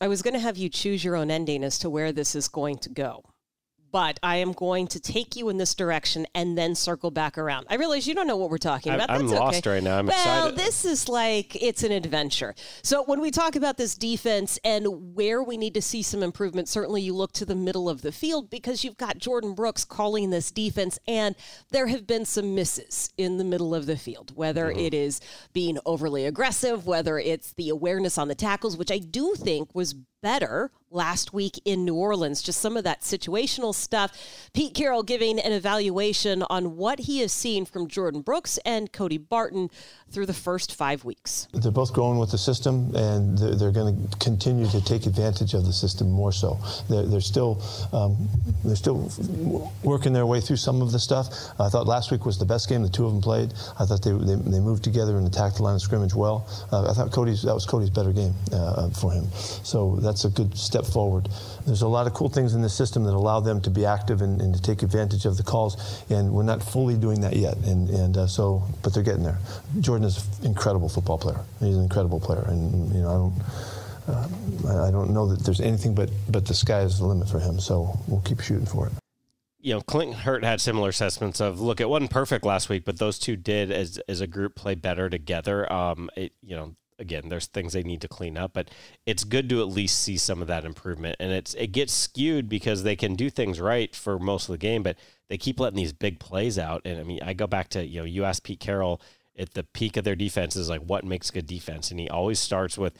I 0.00 0.08
was 0.08 0.22
going 0.22 0.34
to 0.34 0.40
have 0.40 0.56
you 0.56 0.68
choose 0.68 1.04
your 1.04 1.16
own 1.16 1.30
ending 1.30 1.64
as 1.64 1.78
to 1.78 1.90
where 1.90 2.12
this 2.12 2.34
is 2.34 2.48
going 2.48 2.78
to 2.78 2.88
go 2.88 3.22
but 3.94 4.18
I 4.24 4.38
am 4.38 4.50
going 4.50 4.88
to 4.88 4.98
take 4.98 5.36
you 5.36 5.50
in 5.50 5.56
this 5.56 5.72
direction 5.72 6.26
and 6.34 6.58
then 6.58 6.74
circle 6.74 7.12
back 7.12 7.38
around. 7.38 7.66
I 7.70 7.76
realize 7.76 8.08
you 8.08 8.14
don't 8.16 8.26
know 8.26 8.36
what 8.36 8.50
we're 8.50 8.58
talking 8.58 8.92
about. 8.92 9.08
I'm 9.08 9.28
That's 9.28 9.38
lost 9.38 9.58
okay. 9.58 9.74
right 9.76 9.82
now. 9.84 10.00
I'm 10.00 10.08
excited. 10.08 10.28
well, 10.28 10.48
excited. 10.48 10.66
this 10.66 10.84
is 10.84 11.08
like 11.08 11.62
it's 11.62 11.84
an 11.84 11.92
adventure. 11.92 12.56
So 12.82 13.04
when 13.04 13.20
we 13.20 13.30
talk 13.30 13.54
about 13.54 13.76
this 13.76 13.94
defense 13.94 14.58
and 14.64 15.14
where 15.14 15.44
we 15.44 15.56
need 15.56 15.74
to 15.74 15.80
see 15.80 16.02
some 16.02 16.24
improvement, 16.24 16.68
certainly 16.68 17.02
you 17.02 17.14
look 17.14 17.30
to 17.34 17.44
the 17.44 17.54
middle 17.54 17.88
of 17.88 18.02
the 18.02 18.10
field 18.10 18.50
because 18.50 18.82
you've 18.82 18.96
got 18.96 19.20
Jordyn 19.20 19.54
Brooks 19.54 19.84
calling 19.84 20.30
this 20.30 20.50
defense, 20.50 20.98
and 21.06 21.36
there 21.70 21.86
have 21.86 22.04
been 22.04 22.24
some 22.24 22.52
misses 22.56 23.10
in 23.16 23.38
the 23.38 23.44
middle 23.44 23.76
of 23.76 23.86
the 23.86 23.96
field. 23.96 24.32
Whether 24.34 24.64
Mm-hmm. 24.64 24.80
it 24.80 24.94
is 24.94 25.20
being 25.52 25.78
overly 25.86 26.26
aggressive, 26.26 26.84
whether 26.84 27.16
it's 27.20 27.52
the 27.52 27.68
awareness 27.68 28.18
on 28.18 28.26
the 28.26 28.34
tackles, 28.34 28.76
which 28.76 28.90
I 28.90 28.98
do 28.98 29.34
think 29.36 29.72
was 29.72 29.94
better 29.94 30.72
last 30.94 31.32
week 31.32 31.60
in 31.64 31.84
New 31.84 31.94
Orleans. 31.94 32.40
Just 32.40 32.60
some 32.60 32.76
of 32.76 32.84
that 32.84 33.00
situational 33.00 33.74
stuff. 33.74 34.12
Pete 34.54 34.74
Carroll 34.74 35.02
giving 35.02 35.38
an 35.38 35.52
evaluation 35.52 36.44
on 36.48 36.76
what 36.76 37.00
he 37.00 37.18
has 37.20 37.32
seen 37.32 37.64
from 37.64 37.88
Jordyn 37.88 38.24
Brooks 38.24 38.58
and 38.64 38.92
Cody 38.92 39.18
Barton 39.18 39.70
through 40.10 40.26
the 40.26 40.32
first 40.32 40.74
five 40.74 41.04
weeks. 41.04 41.48
They're 41.52 41.72
both 41.72 41.92
growing 41.92 42.18
with 42.18 42.30
the 42.30 42.38
system, 42.38 42.94
and 42.94 43.36
they're, 43.36 43.54
they're 43.56 43.72
going 43.72 44.08
to 44.08 44.16
continue 44.18 44.66
to 44.68 44.82
take 44.84 45.06
advantage 45.06 45.54
of 45.54 45.66
the 45.66 45.72
system 45.72 46.10
more 46.10 46.32
so. 46.32 46.58
They're, 46.88 47.02
they're 47.02 47.20
still 47.20 47.60
um, 47.92 48.28
they're 48.64 48.76
still 48.76 49.10
working 49.82 50.12
their 50.12 50.26
way 50.26 50.40
through 50.40 50.56
some 50.56 50.80
of 50.80 50.92
the 50.92 50.98
stuff. 51.00 51.26
I 51.58 51.68
thought 51.68 51.86
last 51.86 52.12
week 52.12 52.24
was 52.24 52.38
the 52.38 52.44
best 52.44 52.68
game 52.68 52.82
the 52.82 52.88
two 52.88 53.06
of 53.06 53.12
them 53.12 53.20
played. 53.20 53.52
I 53.78 53.84
thought 53.84 54.02
they, 54.02 54.12
they, 54.12 54.36
they 54.36 54.60
moved 54.60 54.84
together 54.84 55.16
and 55.16 55.26
attacked 55.26 55.56
the 55.56 55.62
line 55.64 55.74
of 55.74 55.82
scrimmage 55.82 56.14
well. 56.14 56.46
Uh, 56.70 56.90
I 56.90 56.94
thought 56.94 57.10
Cody's 57.12 57.42
that 57.42 57.54
was 57.54 57.66
Cody's 57.66 57.90
better 57.90 58.12
game 58.12 58.34
uh, 58.52 58.90
for 58.90 59.12
him. 59.12 59.26
So 59.32 59.96
that's 59.96 60.24
a 60.24 60.30
good 60.30 60.56
step 60.56 60.83
forward. 60.86 61.28
There's 61.66 61.82
a 61.82 61.88
lot 61.88 62.06
of 62.06 62.14
cool 62.14 62.28
things 62.28 62.54
in 62.54 62.62
the 62.62 62.68
system 62.68 63.04
that 63.04 63.14
allow 63.14 63.40
them 63.40 63.60
to 63.62 63.70
be 63.70 63.84
active 63.84 64.22
and, 64.22 64.40
and 64.40 64.54
to 64.54 64.62
take 64.62 64.82
advantage 64.82 65.24
of 65.26 65.36
the 65.36 65.42
calls, 65.42 66.04
and 66.10 66.32
we're 66.32 66.42
not 66.42 66.62
fully 66.62 66.96
doing 66.96 67.20
that 67.22 67.36
yet. 67.36 67.56
And, 67.58 67.88
and 67.90 68.16
uh, 68.16 68.26
so, 68.26 68.62
but 68.82 68.94
they're 68.94 69.02
getting 69.02 69.22
there. 69.22 69.38
Jordyn 69.78 70.04
is 70.04 70.26
an 70.40 70.46
incredible 70.46 70.88
football 70.88 71.18
player. 71.18 71.40
He's 71.60 71.76
an 71.76 71.82
incredible 71.82 72.20
player, 72.20 72.44
and 72.48 72.94
you 72.94 73.02
know 73.02 73.10
I 73.10 73.14
don't. 73.14 73.34
Uh, 74.06 74.86
I 74.86 74.90
don't 74.90 75.14
know 75.14 75.26
that 75.28 75.44
there's 75.46 75.62
anything 75.62 75.94
but, 75.94 76.10
but 76.28 76.44
the 76.44 76.52
sky 76.52 76.80
is 76.80 76.98
the 76.98 77.06
limit 77.06 77.26
for 77.26 77.40
him, 77.40 77.58
so 77.58 77.98
we'll 78.06 78.20
keep 78.20 78.40
shooting 78.40 78.66
for 78.66 78.86
it. 78.86 78.92
you 79.64 79.72
know, 79.72 79.80
Clinton 79.80 80.14
Hurt 80.14 80.44
had 80.44 80.60
similar 80.60 80.90
assessments 80.90 81.40
of 81.40 81.58
look, 81.58 81.80
it 81.80 81.88
wasn't 81.88 82.10
perfect 82.10 82.44
last 82.44 82.68
week, 82.68 82.84
but 82.84 82.98
those 82.98 83.18
two 83.18 83.34
did 83.34 83.72
as 83.72 83.98
as 84.06 84.20
a 84.20 84.26
group 84.26 84.54
play 84.56 84.74
better 84.74 85.08
together. 85.08 85.70
Um, 85.72 86.10
it 86.16 86.32
you 86.42 86.54
know, 86.54 86.76
again, 86.98 87.28
there's 87.28 87.46
things 87.46 87.72
they 87.72 87.82
need 87.82 88.00
to 88.00 88.08
clean 88.08 88.36
up, 88.36 88.52
but 88.52 88.70
it's 89.06 89.24
good 89.24 89.48
to 89.48 89.60
at 89.60 89.68
least 89.68 90.00
see 90.00 90.16
some 90.16 90.40
of 90.40 90.48
that 90.48 90.64
improvement. 90.64 91.16
And 91.20 91.32
it's 91.32 91.54
it 91.54 91.68
gets 91.68 91.92
skewed 91.92 92.48
because 92.48 92.82
they 92.82 92.96
can 92.96 93.14
do 93.14 93.30
things 93.30 93.60
right 93.60 93.94
for 93.94 94.18
most 94.18 94.48
of 94.48 94.52
the 94.52 94.58
game, 94.58 94.82
but 94.82 94.96
they 95.28 95.38
keep 95.38 95.60
letting 95.60 95.76
these 95.76 95.92
big 95.92 96.18
plays 96.18 96.58
out. 96.58 96.82
And 96.84 97.00
I 97.00 97.02
mean, 97.02 97.20
I 97.22 97.32
go 97.34 97.46
back 97.46 97.68
to 97.70 97.84
you 97.84 98.00
know, 98.00 98.04
you 98.04 98.24
asked 98.24 98.44
Pete 98.44 98.60
Carroll 98.60 99.00
at 99.38 99.54
the 99.54 99.64
peak 99.64 99.96
of 99.96 100.04
their 100.04 100.16
defense 100.16 100.54
is 100.56 100.68
like 100.68 100.82
what 100.82 101.04
makes 101.04 101.30
good 101.30 101.46
defense, 101.46 101.90
and 101.90 101.98
he 101.98 102.08
always 102.08 102.38
starts 102.38 102.78
with 102.78 102.96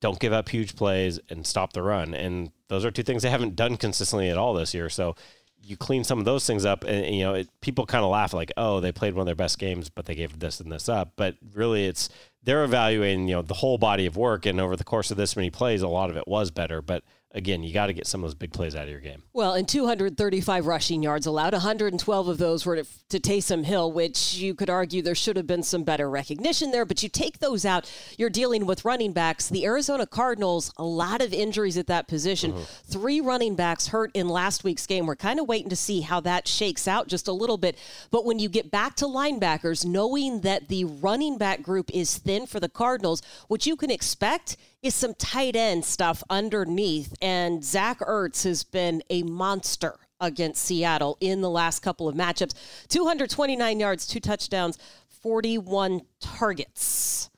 don't 0.00 0.18
give 0.18 0.32
up 0.32 0.48
huge 0.48 0.76
plays 0.76 1.20
and 1.28 1.46
stop 1.46 1.72
the 1.74 1.82
run. 1.82 2.14
And 2.14 2.50
those 2.68 2.84
are 2.84 2.90
two 2.90 3.02
things 3.02 3.22
they 3.22 3.30
haven't 3.30 3.54
done 3.54 3.76
consistently 3.76 4.30
at 4.30 4.38
all 4.38 4.54
this 4.54 4.72
year. 4.72 4.88
So 4.88 5.14
you 5.62 5.76
clean 5.76 6.04
some 6.04 6.18
of 6.18 6.24
those 6.24 6.46
things 6.46 6.64
up, 6.64 6.84
and, 6.84 7.04
and, 7.04 7.14
you 7.14 7.22
know, 7.22 7.34
it, 7.34 7.48
people 7.60 7.86
kind 7.86 8.04
of 8.04 8.10
laugh 8.10 8.32
like, 8.32 8.52
"Oh, 8.56 8.80
they 8.80 8.92
played 8.92 9.14
one 9.14 9.22
of 9.22 9.26
their 9.26 9.34
best 9.34 9.58
games, 9.58 9.88
but 9.88 10.06
they 10.06 10.14
gave 10.14 10.38
this 10.38 10.60
and 10.60 10.70
this 10.70 10.88
up." 10.88 11.12
But 11.16 11.36
really, 11.54 11.86
it's 11.86 12.08
they're 12.42 12.64
evaluating 12.64 13.28
you 13.28 13.36
know 13.36 13.42
the 13.42 13.54
whole 13.54 13.78
body 13.78 14.06
of 14.06 14.16
work, 14.16 14.46
and 14.46 14.60
over 14.60 14.76
the 14.76 14.84
course 14.84 15.10
of 15.10 15.16
this 15.16 15.36
many 15.36 15.50
plays, 15.50 15.82
a 15.82 15.88
lot 15.88 16.10
of 16.10 16.16
it 16.16 16.26
was 16.26 16.50
better. 16.50 16.80
But 16.82 17.04
again, 17.32 17.62
you 17.62 17.72
got 17.72 17.86
to 17.86 17.92
get 17.92 18.06
some 18.06 18.22
of 18.22 18.28
those 18.28 18.34
big 18.34 18.52
plays 18.52 18.74
out 18.74 18.84
of 18.84 18.90
your 18.90 19.00
game. 19.00 19.22
Well, 19.32 19.54
and 19.54 19.68
235 19.68 20.66
rushing 20.66 21.02
yards 21.02 21.26
allowed. 21.26 21.52
112 21.52 22.28
of 22.28 22.38
those 22.38 22.66
were 22.66 22.76
to, 22.76 22.84
to 23.10 23.20
Taysom 23.20 23.64
Hill, 23.64 23.92
which 23.92 24.34
you 24.34 24.54
could 24.54 24.70
argue 24.70 25.02
there 25.02 25.14
should 25.14 25.36
have 25.36 25.46
been 25.46 25.62
some 25.62 25.84
better 25.84 26.10
recognition 26.10 26.70
there. 26.70 26.84
But 26.84 27.02
you 27.02 27.08
take 27.08 27.38
those 27.38 27.64
out, 27.64 27.90
you're 28.18 28.30
dealing 28.30 28.66
with 28.66 28.84
running 28.84 29.12
backs. 29.12 29.48
The 29.48 29.64
Arizona 29.64 30.06
Cardinals, 30.06 30.72
a 30.76 30.84
lot 30.84 31.22
of 31.22 31.32
injuries 31.32 31.78
at 31.78 31.86
that 31.86 32.08
position. 32.08 32.52
Mm-hmm. 32.52 32.92
Three 32.92 33.20
running 33.20 33.54
backs 33.54 33.88
hurt 33.88 34.10
in 34.14 34.28
last 34.28 34.64
week's 34.64 34.86
game. 34.86 35.06
We're 35.06 35.16
kind 35.16 35.38
of 35.38 35.46
waiting 35.46 35.70
to 35.70 35.76
see 35.76 36.00
how 36.00 36.20
that 36.20 36.48
shakes 36.48 36.88
out 36.88 37.08
just 37.08 37.28
a 37.28 37.32
little 37.32 37.58
bit. 37.58 37.78
But 38.10 38.24
when 38.24 38.38
you 38.38 38.48
get 38.48 38.70
back 38.70 38.96
to 38.96 39.04
linebackers, 39.04 39.84
knowing 39.84 40.40
that 40.40 40.68
the 40.68 40.84
running 40.84 41.38
back 41.38 41.62
group 41.62 41.90
is 41.94 42.18
thin 42.18 42.46
for 42.46 42.58
the 42.58 42.68
Cardinals, 42.68 43.22
what 43.48 43.66
you 43.66 43.76
can 43.76 43.90
expect 43.90 44.56
is 44.82 44.94
some 44.94 45.14
tight 45.14 45.56
end 45.56 45.84
stuff 45.84 46.22
underneath. 46.30 47.14
And 47.20 47.64
Zach 47.64 48.00
Ertz 48.00 48.44
has 48.44 48.64
been 48.64 49.02
a 49.10 49.22
monster 49.22 49.96
against 50.20 50.62
Seattle 50.64 51.16
in 51.20 51.40
the 51.40 51.50
last 51.50 51.80
couple 51.80 52.08
of 52.08 52.14
matchups 52.14 52.54
229 52.88 53.80
yards, 53.80 54.06
two 54.06 54.20
touchdowns, 54.20 54.78
41 55.08 56.02
targets. 56.20 57.30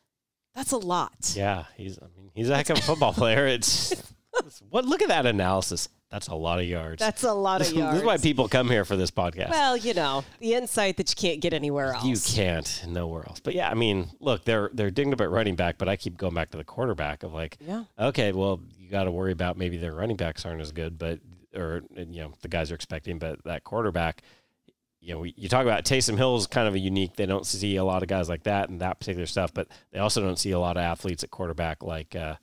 That's 0.55 0.73
a 0.73 0.79
lot. 0.79 1.33
Yeah, 1.35 1.65
he's 1.77 1.99
I 1.99 2.07
mean 2.17 2.31
he's 2.35 2.51
a 2.51 2.57
heck 2.57 2.71
of 2.71 2.79
a 2.79 2.83
football 2.83 3.13
player. 3.13 3.47
It's, 3.47 3.93
it's 3.93 4.12
what 4.73 4.87
look 4.87 5.03
at 5.03 5.09
that 5.09 5.27
analysis. 5.27 5.89
That's 6.11 6.29
a 6.29 6.35
lot 6.35 6.59
of 6.59 6.67
yards. 6.67 7.01
That's 7.01 7.23
a 7.23 7.33
lot 7.33 7.63
of 7.63 7.73
yards. 7.73 7.95
this 7.95 8.01
is 8.03 8.07
why 8.07 8.19
people 8.19 8.47
come 8.47 8.69
here 8.69 8.85
for 8.85 8.97
this 8.97 9.11
podcast. 9.11 9.49
Well, 9.51 9.79
you 9.79 9.95
know, 9.95 10.25
the 10.41 10.55
insight 10.55 10.99
that 10.99 11.09
you 11.09 11.17
can't 11.17 11.41
get 11.41 11.55
anywhere 11.55 11.95
else. 11.95 12.05
You 12.05 12.37
can't 12.37 12.85
nowhere 12.87 13.27
else. 13.27 13.41
But 13.41 13.55
yeah, 13.55 13.71
I 13.71 13.75
mean, 13.75 14.11
look, 14.21 14.45
they're 14.45 14.71
they're 14.73 14.91
dinged 14.91 15.15
about 15.15 15.31
running 15.31 15.57
back, 15.57 15.79
but 15.79 15.89
I 15.89 15.97
keep 15.97 16.19
going 16.19 16.35
back 16.35 16.51
to 16.51 16.59
the 16.59 16.65
quarterback 16.65 17.23
of 17.23 17.33
like, 17.33 17.57
yeah. 17.61 17.85
okay, 17.99 18.33
well, 18.33 18.61
you 18.79 18.91
got 18.91 19.05
to 19.05 19.11
worry 19.11 19.33
about 19.33 19.57
maybe 19.57 19.77
their 19.77 19.95
running 19.95 20.17
backs 20.17 20.45
aren't 20.45 20.61
as 20.61 20.73
good, 20.73 20.99
but 20.99 21.21
or 21.55 21.83
you 21.95 22.23
know 22.23 22.33
the 22.41 22.49
guys 22.49 22.71
are 22.73 22.75
expecting, 22.75 23.19
but 23.19 23.43
that 23.45 23.65
quarterback. 23.65 24.23
You 25.05 25.15
know, 25.15 25.25
you 25.25 25.49
talk 25.49 25.63
about 25.63 25.85
Taysom 25.85 26.17
Hill 26.17 26.37
is 26.37 26.47
kind 26.47 26.69
of 26.69 26.75
a 26.75 26.79
unique. 26.79 27.17
They 27.17 27.27
don't 27.27 27.45
see 27.45 27.75
a 27.75 27.83
lot 27.83 28.03
of 28.03 28.09
guys 28.09 28.29
like 28.29 28.45
that 28.45 28.69
and 28.69 28.81
that 28.83 29.01
particular 29.01 29.27
stuff, 29.27 29.53
but 29.53 29.67
they 29.91 29.99
also 29.99 30.21
don't 30.21 30.39
see 30.39 30.53
a 30.53 30.61
lot 30.61 30.77
of 30.77 30.85
athletes 30.85 31.25
at 31.25 31.31
quarterback 31.33 31.83
like 31.83 32.15
uh, 32.15 32.37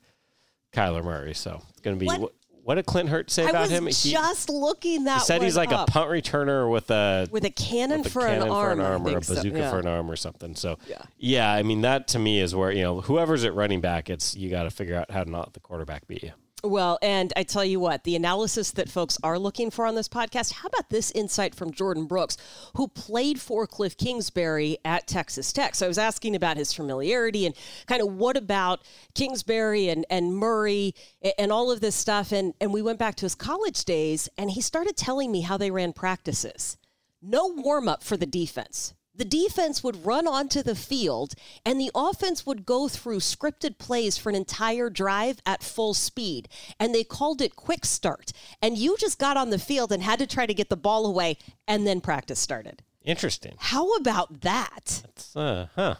Kyler 0.73 1.03
Murray. 1.03 1.33
So 1.33 1.61
it's 1.69 1.81
going 1.81 1.97
to 1.97 1.99
be 1.99 2.05
what? 2.05 2.33
What 2.69 2.75
did 2.75 2.85
Clint 2.85 3.09
Hurtt 3.09 3.31
say 3.31 3.45
I 3.45 3.49
about 3.49 3.69
him? 3.69 3.87
He 3.87 4.11
just 4.11 4.47
looking 4.47 5.05
that. 5.05 5.21
He 5.21 5.25
said 5.25 5.41
he's 5.41 5.57
like 5.57 5.71
up. 5.71 5.89
a 5.89 5.91
punt 5.91 6.07
returner 6.11 6.69
with 6.69 6.91
a 6.91 7.27
with 7.31 7.43
a 7.43 7.49
cannon, 7.49 8.03
with 8.03 8.13
for, 8.13 8.21
cannon 8.21 8.43
an 8.43 8.49
for 8.49 8.71
an 8.71 8.79
arm, 8.79 9.07
or 9.07 9.17
a 9.17 9.23
so. 9.23 9.33
bazooka 9.33 9.57
yeah. 9.57 9.71
for 9.71 9.79
an 9.79 9.87
arm 9.87 10.11
or 10.11 10.15
something. 10.15 10.53
So 10.53 10.77
yeah, 10.87 11.01
yeah. 11.17 11.51
I 11.51 11.63
mean 11.63 11.81
that 11.81 12.09
to 12.09 12.19
me 12.19 12.39
is 12.39 12.53
where 12.53 12.71
you 12.71 12.83
know 12.83 13.01
whoever's 13.01 13.43
at 13.43 13.55
running 13.55 13.81
back, 13.81 14.11
it's 14.11 14.35
you 14.35 14.51
got 14.51 14.63
to 14.63 14.69
figure 14.69 14.95
out 14.95 15.09
how 15.09 15.23
to 15.23 15.31
not 15.31 15.47
let 15.47 15.53
the 15.53 15.61
quarterback 15.61 16.05
beat 16.07 16.21
you. 16.21 16.31
Well, 16.63 16.99
and 17.01 17.31
I 17.37 17.43
tell 17.43 17.63
you 17.63 17.79
what, 17.79 18.03
the 18.03 18.17
analysis 18.17 18.71
that 18.71 18.89
folks 18.89 19.17
are 19.23 19.39
looking 19.39 19.71
for 19.71 19.85
on 19.85 19.95
this 19.95 20.09
podcast, 20.09 20.51
how 20.51 20.67
about 20.67 20.89
this 20.89 21.09
insight 21.11 21.55
from 21.55 21.71
Jordyn 21.71 22.05
Brooks, 22.05 22.35
who 22.75 22.89
played 22.89 23.39
for 23.39 23.65
Cliff 23.65 23.95
Kingsbury 23.95 24.77
at 24.83 25.07
Texas 25.07 25.53
Tech? 25.53 25.73
So 25.73 25.85
I 25.85 25.87
was 25.87 25.97
asking 25.97 26.35
about 26.35 26.57
his 26.57 26.73
familiarity 26.73 27.45
and 27.45 27.55
kind 27.87 28.01
of 28.01 28.11
what 28.13 28.35
about 28.35 28.81
Kingsbury 29.15 29.87
and, 29.87 30.05
and 30.09 30.35
Murray 30.35 30.95
and 31.37 31.49
all 31.49 31.71
of 31.71 31.79
this 31.79 31.95
stuff. 31.95 32.33
And, 32.33 32.53
and 32.59 32.73
we 32.73 32.81
went 32.81 32.99
back 32.99 33.15
to 33.15 33.25
his 33.25 33.35
college 33.35 33.85
days, 33.85 34.27
and 34.37 34.51
he 34.51 34.59
started 34.59 34.97
telling 34.97 35.31
me 35.31 35.41
how 35.41 35.55
they 35.55 35.71
ran 35.71 35.93
practices. 35.93 36.77
No 37.21 37.47
warm 37.47 37.87
up 37.87 38.03
for 38.03 38.17
the 38.17 38.25
defense 38.25 38.93
the 39.19 39.25
defense 39.25 39.83
would 39.83 40.05
run 40.05 40.27
onto 40.27 40.63
the 40.63 40.75
field 40.75 41.33
and 41.65 41.79
the 41.79 41.91
offense 41.93 42.45
would 42.45 42.65
go 42.65 42.87
through 42.87 43.19
scripted 43.19 43.77
plays 43.77 44.17
for 44.17 44.29
an 44.29 44.35
entire 44.35 44.89
drive 44.89 45.41
at 45.45 45.61
full 45.61 45.93
speed. 45.93 46.47
And 46.79 46.95
they 46.95 47.03
called 47.03 47.41
it 47.41 47.57
quick 47.57 47.85
start. 47.85 48.31
And 48.61 48.77
you 48.77 48.95
just 48.97 49.19
got 49.19 49.35
on 49.35 49.49
the 49.49 49.59
field 49.59 49.91
and 49.91 50.01
had 50.01 50.19
to 50.19 50.27
try 50.27 50.45
to 50.45 50.53
get 50.53 50.69
the 50.69 50.77
ball 50.77 51.05
away, 51.05 51.37
and 51.67 51.85
then 51.85 51.99
practice 51.99 52.39
started. 52.39 52.81
Interesting. 53.03 53.55
How 53.59 53.93
about 53.95 54.41
that? 54.41 55.01
That's, 55.03 55.35
uh, 55.35 55.67
huh 55.75 55.95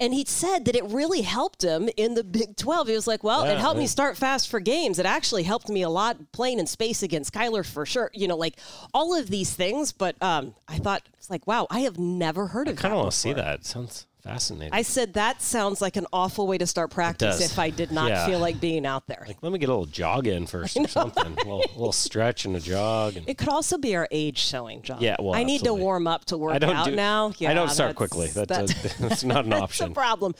and 0.00 0.12
he 0.12 0.24
said 0.24 0.64
that 0.64 0.74
it 0.74 0.84
really 0.86 1.22
helped 1.22 1.62
him 1.62 1.88
in 1.96 2.14
the 2.14 2.24
Big 2.24 2.56
12. 2.56 2.88
He 2.88 2.94
was 2.94 3.06
like, 3.06 3.22
well, 3.22 3.44
yeah, 3.44 3.52
it 3.52 3.58
helped 3.58 3.76
yeah. 3.76 3.82
me 3.82 3.86
start 3.86 4.16
fast 4.16 4.48
for 4.48 4.58
games. 4.58 4.98
It 4.98 5.06
actually 5.06 5.44
helped 5.44 5.68
me 5.68 5.82
a 5.82 5.88
lot 5.88 6.32
playing 6.32 6.58
in 6.58 6.66
space 6.66 7.02
against 7.02 7.32
Kyler 7.32 7.64
for 7.64 7.86
sure. 7.86 8.10
You 8.12 8.26
know, 8.28 8.36
like 8.36 8.58
all 8.92 9.14
of 9.14 9.28
these 9.30 9.54
things. 9.54 9.92
But 9.92 10.20
um, 10.20 10.54
I 10.66 10.78
thought, 10.78 11.02
it's 11.14 11.30
like, 11.30 11.46
wow, 11.46 11.66
I 11.70 11.80
have 11.80 11.98
never 11.98 12.48
heard 12.48 12.68
of 12.68 12.78
I 12.78 12.82
kind 12.82 12.94
of 12.94 13.00
want 13.00 13.12
to 13.12 13.16
see 13.16 13.32
that. 13.32 13.60
It 13.60 13.66
sounds 13.66 14.06
Fascinating. 14.22 14.72
I 14.72 14.82
said 14.82 15.14
that 15.14 15.42
sounds 15.42 15.82
like 15.82 15.96
an 15.96 16.06
awful 16.12 16.46
way 16.46 16.56
to 16.56 16.66
start 16.66 16.92
practice 16.92 17.40
if 17.44 17.58
I 17.58 17.70
did 17.70 17.90
not 17.90 18.08
yeah. 18.08 18.24
feel 18.24 18.38
like 18.38 18.60
being 18.60 18.86
out 18.86 19.08
there. 19.08 19.24
Like, 19.26 19.38
let 19.42 19.50
me 19.50 19.58
get 19.58 19.68
a 19.68 19.72
little 19.72 19.86
jog 19.86 20.28
in 20.28 20.46
first 20.52 20.76
or 20.76 20.86
something. 20.86 21.26
a, 21.26 21.28
little, 21.28 21.58
little, 21.58 21.92
stretch 21.92 22.44
and 22.44 22.54
a 22.54 22.60
jog. 22.60 23.16
And... 23.16 23.28
It 23.28 23.36
could 23.36 23.48
also 23.48 23.78
be 23.78 23.96
our 23.96 24.06
age 24.12 24.38
showing, 24.38 24.82
John. 24.82 24.98
Yeah, 25.00 25.16
well, 25.18 25.34
I 25.34 25.42
need 25.42 25.64
to 25.64 25.74
warm 25.74 26.06
up 26.06 26.24
to 26.26 26.38
work 26.38 26.62
out 26.62 26.84
do, 26.84 26.94
now. 26.94 27.32
Yeah, 27.38 27.50
I 27.50 27.54
don't 27.54 27.68
start 27.68 27.96
quickly. 27.96 28.28
That's, 28.28 28.48
that's, 28.48 28.72
a, 28.72 29.02
that's 29.08 29.24
not 29.24 29.44
an 29.44 29.54
option. 29.54 29.62
That's 29.82 29.90
a 29.90 29.94
problem. 29.94 30.34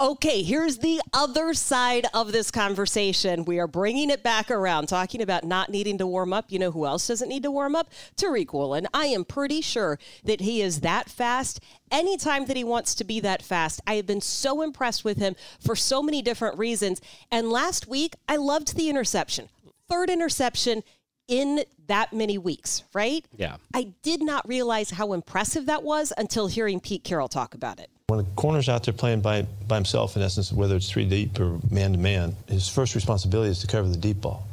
Okay, 0.00 0.42
here's 0.42 0.78
the 0.78 1.00
other 1.12 1.52
side 1.52 2.06
of 2.14 2.32
this 2.32 2.50
conversation. 2.50 3.44
We 3.44 3.58
are 3.58 3.66
bringing 3.66 4.10
it 4.10 4.22
back 4.22 4.50
around, 4.50 4.86
talking 4.86 5.20
about 5.20 5.44
not 5.44 5.70
needing 5.70 5.98
to 5.98 6.06
warm 6.06 6.32
up. 6.32 6.46
You 6.50 6.58
know 6.58 6.70
who 6.70 6.86
else 6.86 7.08
doesn't 7.08 7.28
need 7.28 7.42
to 7.42 7.50
warm 7.50 7.74
up? 7.74 7.90
Tariq 8.16 8.52
Woolen. 8.52 8.86
I 8.94 9.06
am 9.06 9.24
pretty 9.24 9.60
sure 9.60 9.98
that 10.24 10.40
he 10.40 10.62
is 10.62 10.80
that 10.80 11.10
fast 11.10 11.60
anytime 11.90 12.46
that 12.46 12.56
he 12.56 12.64
wants 12.64 12.94
to 12.96 13.04
be 13.04 13.20
that 13.20 13.42
fast. 13.42 13.80
I 13.86 13.94
have 13.94 14.06
been 14.06 14.20
so 14.20 14.62
impressed 14.62 15.04
with 15.04 15.18
him 15.18 15.36
for 15.60 15.76
so 15.76 16.02
many 16.02 16.22
different 16.22 16.58
reasons. 16.58 17.00
And 17.30 17.50
last 17.50 17.88
week, 17.88 18.14
I 18.28 18.36
loved 18.36 18.76
the 18.76 18.88
interception. 18.88 19.48
Third 19.88 20.10
interception 20.10 20.82
in 21.28 21.64
that 21.86 22.12
many 22.12 22.38
weeks, 22.38 22.82
right? 22.92 23.24
Yeah. 23.36 23.56
I 23.74 23.92
did 24.02 24.22
not 24.22 24.46
realize 24.48 24.90
how 24.90 25.12
impressive 25.12 25.66
that 25.66 25.82
was 25.82 26.12
until 26.16 26.46
hearing 26.46 26.80
Pete 26.80 27.04
Carroll 27.04 27.28
talk 27.28 27.54
about 27.54 27.80
it. 27.80 27.90
When 28.08 28.20
a 28.20 28.24
corner's 28.36 28.68
out 28.68 28.84
there 28.84 28.94
playing 28.94 29.20
by, 29.20 29.42
by 29.66 29.74
himself, 29.74 30.14
in 30.14 30.22
essence, 30.22 30.52
whether 30.52 30.76
it's 30.76 30.88
three 30.88 31.08
deep 31.08 31.40
or 31.40 31.58
man 31.70 31.92
to 31.92 31.98
man, 31.98 32.36
his 32.48 32.68
first 32.68 32.94
responsibility 32.94 33.50
is 33.50 33.60
to 33.60 33.66
cover 33.66 33.88
the 33.88 33.96
deep 33.96 34.20
ball. 34.20 34.46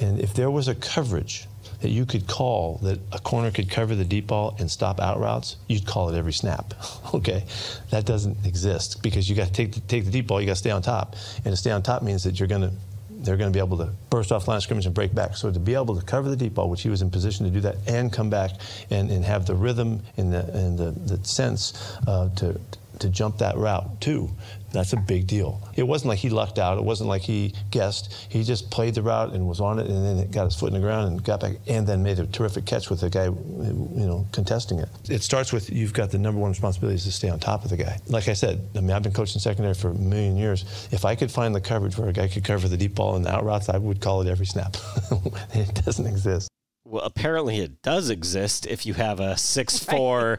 And 0.00 0.18
if 0.18 0.32
there 0.32 0.50
was 0.50 0.68
a 0.68 0.74
coverage 0.74 1.46
that 1.84 1.90
you 1.90 2.06
could 2.06 2.26
call 2.26 2.78
that 2.78 2.98
a 3.12 3.18
corner 3.18 3.50
could 3.50 3.68
cover 3.68 3.94
the 3.94 4.06
deep 4.06 4.26
ball 4.26 4.56
and 4.58 4.70
stop 4.70 4.98
out 5.00 5.20
routes, 5.20 5.56
you'd 5.68 5.84
call 5.84 6.08
it 6.08 6.16
every 6.16 6.32
snap. 6.32 6.72
okay, 7.14 7.44
that 7.90 8.06
doesn't 8.06 8.46
exist 8.46 9.02
because 9.02 9.28
you 9.28 9.36
got 9.36 9.48
to 9.48 9.52
take 9.52 9.74
the, 9.74 9.80
take 9.80 10.06
the 10.06 10.10
deep 10.10 10.26
ball, 10.26 10.40
you 10.40 10.46
got 10.46 10.54
to 10.54 10.56
stay 10.56 10.70
on 10.70 10.80
top, 10.80 11.14
and 11.44 11.52
to 11.52 11.56
stay 11.56 11.70
on 11.70 11.82
top 11.82 12.02
means 12.02 12.24
that 12.24 12.40
you're 12.40 12.48
going 12.48 12.62
to 12.62 12.72
they're 13.10 13.36
going 13.36 13.52
to 13.52 13.56
be 13.56 13.62
able 13.62 13.76
to 13.76 13.90
burst 14.08 14.32
off 14.32 14.48
line 14.48 14.56
of 14.56 14.62
scrimmage 14.62 14.86
and 14.86 14.94
break 14.94 15.14
back. 15.14 15.36
So 15.36 15.50
to 15.50 15.60
be 15.60 15.74
able 15.74 15.98
to 15.98 16.04
cover 16.04 16.30
the 16.30 16.36
deep 16.36 16.54
ball, 16.54 16.70
which 16.70 16.82
he 16.82 16.88
was 16.88 17.02
in 17.02 17.10
position 17.10 17.44
to 17.44 17.50
do 17.50 17.60
that, 17.60 17.76
and 17.86 18.10
come 18.10 18.30
back 18.30 18.52
and, 18.90 19.10
and 19.10 19.24
have 19.24 19.46
the 19.46 19.54
rhythm 19.54 20.02
and 20.16 20.32
the, 20.32 20.44
and 20.54 20.78
the, 20.78 20.90
the 20.90 21.22
sense 21.24 21.96
uh, 22.06 22.30
to, 22.36 22.58
to 22.98 23.08
jump 23.10 23.38
that 23.38 23.56
route 23.56 24.00
too, 24.00 24.30
that's 24.74 24.92
a 24.92 24.96
big 24.96 25.26
deal. 25.26 25.66
It 25.76 25.84
wasn't 25.84 26.08
like 26.10 26.18
he 26.18 26.28
lucked 26.28 26.58
out. 26.58 26.76
It 26.78 26.84
wasn't 26.84 27.08
like 27.08 27.22
he 27.22 27.54
guessed. 27.70 28.12
He 28.28 28.42
just 28.42 28.70
played 28.70 28.94
the 28.94 29.02
route 29.02 29.32
and 29.32 29.46
was 29.46 29.60
on 29.60 29.78
it, 29.78 29.86
and 29.86 30.04
then 30.04 30.30
got 30.30 30.44
his 30.44 30.56
foot 30.56 30.68
in 30.68 30.74
the 30.74 30.80
ground 30.80 31.08
and 31.08 31.24
got 31.24 31.40
back, 31.40 31.52
and 31.66 31.86
then 31.86 32.02
made 32.02 32.18
a 32.18 32.26
terrific 32.26 32.66
catch 32.66 32.90
with 32.90 33.00
the 33.00 33.08
guy, 33.08 33.24
you 33.24 34.06
know, 34.06 34.26
contesting 34.32 34.80
it. 34.80 34.88
It 35.08 35.22
starts 35.22 35.52
with 35.52 35.70
you've 35.70 35.94
got 35.94 36.10
the 36.10 36.18
number 36.18 36.40
one 36.40 36.50
responsibility 36.50 36.96
is 36.96 37.04
to 37.04 37.12
stay 37.12 37.28
on 37.28 37.38
top 37.38 37.64
of 37.64 37.70
the 37.70 37.76
guy. 37.76 38.00
Like 38.08 38.28
I 38.28 38.34
said, 38.34 38.68
I 38.76 38.80
mean, 38.80 38.90
I've 38.90 39.02
been 39.02 39.12
coaching 39.12 39.40
secondary 39.40 39.74
for 39.74 39.90
a 39.90 39.94
million 39.94 40.36
years. 40.36 40.88
If 40.90 41.04
I 41.04 41.14
could 41.14 41.30
find 41.30 41.54
the 41.54 41.60
coverage 41.60 41.96
where 41.96 42.08
a 42.08 42.12
guy 42.12 42.28
could 42.28 42.44
cover 42.44 42.68
the 42.68 42.76
deep 42.76 42.96
ball 42.96 43.16
and 43.16 43.24
the 43.24 43.32
out 43.32 43.44
routes, 43.44 43.68
I 43.68 43.78
would 43.78 44.00
call 44.00 44.20
it 44.22 44.28
every 44.28 44.46
snap. 44.46 44.76
it 45.54 45.74
doesn't 45.84 46.06
exist. 46.06 46.48
Well, 46.86 47.02
apparently 47.02 47.60
it 47.60 47.80
does 47.80 48.10
exist 48.10 48.66
if 48.66 48.84
you 48.84 48.94
have 48.94 49.18
a 49.18 49.36
six 49.38 49.82
four 49.82 50.38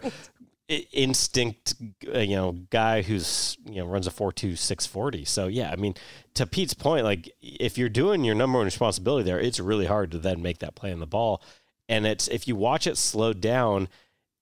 instinct, 0.68 1.76
uh, 2.14 2.20
you 2.20 2.36
know, 2.36 2.54
guy 2.70 3.02
who's 3.02 3.58
you 3.66 3.76
know 3.76 3.86
runs 3.86 4.08
a 4.08 4.12
four 4.12 4.32
two 4.32 4.56
six 4.56 4.86
forty. 4.86 5.26
So 5.26 5.48
yeah, 5.48 5.72
I 5.72 5.76
mean, 5.76 5.96
to 6.34 6.46
Pete's 6.46 6.74
point, 6.74 7.04
like 7.04 7.32
if 7.42 7.78
you're 7.78 7.90
doing 7.90 8.24
your 8.24 8.36
number 8.36 8.58
one 8.58 8.66
responsibility 8.66 9.24
there, 9.24 9.40
it's 9.40 9.60
really 9.60 9.86
hard 9.86 10.12
to 10.12 10.18
then 10.18 10.42
make 10.42 10.60
that 10.60 10.76
play 10.76 10.92
on 10.92 11.00
the 11.00 11.08
ball. 11.08 11.42
And 11.88 12.08
it's 12.08 12.28
if 12.28 12.48
you 12.48 12.56
watch 12.56 12.88
it 12.88 12.98
slowed 12.98 13.42
down, 13.42 13.90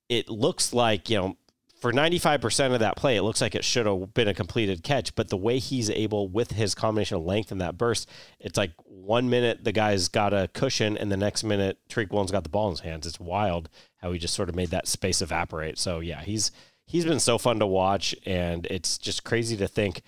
it 0.08 0.30
looks 0.30 0.74
like 0.74 1.10
you 1.10 1.18
know 1.18 1.38
for 1.84 1.92
95% 1.92 2.74
of 2.74 2.80
that 2.80 2.96
play, 2.96 3.18
it 3.18 3.24
looks 3.24 3.42
like 3.42 3.56
it 3.56 3.66
should 3.66 3.86
have 3.86 4.14
been 4.14 4.30
a 4.30 4.34
completed 4.34 4.84
catch. 4.84 5.14
But 5.16 5.28
the 5.28 5.36
way 5.36 5.60
he's 5.60 5.90
able, 5.90 6.30
with 6.30 6.52
his 6.52 6.74
combination 6.74 7.18
of 7.18 7.26
length 7.26 7.52
and 7.52 7.60
that 7.60 7.78
burst, 7.78 8.10
it's 8.40 8.58
like 8.58 8.72
one 8.86 9.30
minute 9.30 9.66
the 9.66 9.74
guy's 9.74 10.08
got 10.08 10.34
a 10.34 10.48
cushion, 10.54 10.98
and 10.98 11.12
the 11.12 11.18
next 11.18 11.44
minute 11.44 11.80
Tariq 11.90 12.10
Woolen's 12.10 12.32
got 12.32 12.44
the 12.44 12.50
ball 12.50 12.68
in 12.68 12.72
his 12.72 12.80
hands. 12.80 13.06
It's 13.06 13.20
wild 13.20 13.68
how 14.04 14.12
he 14.12 14.20
just 14.20 14.34
sort 14.34 14.50
of 14.50 14.56
made 14.56 14.70
that 14.70 14.88
space 14.88 15.22
evaporate. 15.22 15.80
So 15.80 16.02
yeah, 16.02 16.22
he's 16.22 16.52
he's 16.86 17.06
been 17.06 17.22
so 17.22 17.38
fun 17.38 17.60
to 17.60 17.66
watch, 17.66 18.14
and 18.26 18.68
it's 18.68 18.98
just 18.98 19.24
crazy 19.24 19.56
to 19.58 19.68
think 19.68 20.02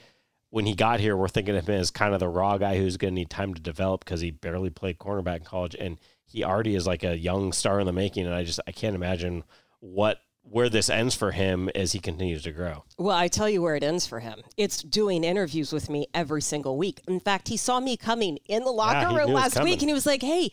when 0.50 0.66
he 0.66 0.76
got 0.76 1.00
here, 1.00 1.18
we're 1.18 1.30
thinking 1.30 1.56
of 1.56 1.68
him 1.68 1.80
as 1.80 1.92
kind 1.92 2.14
of 2.14 2.20
the 2.20 2.28
raw 2.28 2.58
guy 2.58 2.78
who's 2.78 2.98
going 2.98 3.14
to 3.14 3.20
need 3.20 3.30
time 3.30 3.54
to 3.54 3.62
develop 3.62 4.04
because 4.04 4.22
he 4.22 4.32
barely 4.32 4.70
played 4.70 5.00
cornerback 5.00 5.38
in 5.38 5.44
college, 5.44 5.76
and 5.80 5.98
he 6.26 6.44
already 6.44 6.76
is 6.76 6.86
like 6.86 7.04
a 7.04 7.18
young 7.18 7.54
star 7.54 7.80
in 7.80 7.86
the 7.86 7.94
making. 7.94 8.26
And 8.26 8.36
I 8.36 8.44
just 8.44 8.60
I 8.68 8.72
can't 8.72 8.96
imagine 8.96 9.44
what 9.80 10.20
where 10.50 10.70
this 10.70 10.90
ends 10.90 11.16
for 11.16 11.32
him 11.32 11.70
as 11.76 11.92
he 11.92 12.00
continues 12.00 12.44
to 12.44 12.52
grow. 12.52 12.84
Well, 12.98 13.16
I 13.16 13.28
tell 13.28 13.50
you 13.50 13.62
where 13.62 13.76
it 13.76 13.84
ends 13.84 14.06
for 14.06 14.20
him. 14.20 14.42
It's 14.58 14.82
doing 14.82 15.24
interviews 15.24 15.74
with 15.74 15.90
me 15.90 16.08
every 16.14 16.42
single 16.42 16.78
week. 16.78 17.02
In 17.08 17.20
fact, 17.20 17.48
he 17.48 17.58
saw 17.58 17.80
me 17.80 17.98
coming 17.98 18.40
in 18.48 18.64
the 18.64 18.72
locker 18.72 19.00
Yeah, 19.00 19.08
room 19.08 19.16
knew 19.16 19.32
it 19.32 19.34
was 19.34 19.56
last 19.56 19.64
week 19.64 19.82
and 19.82 19.90
he 19.90 19.94
was 19.94 20.06
like, 20.06 20.22
Hey, 20.22 20.52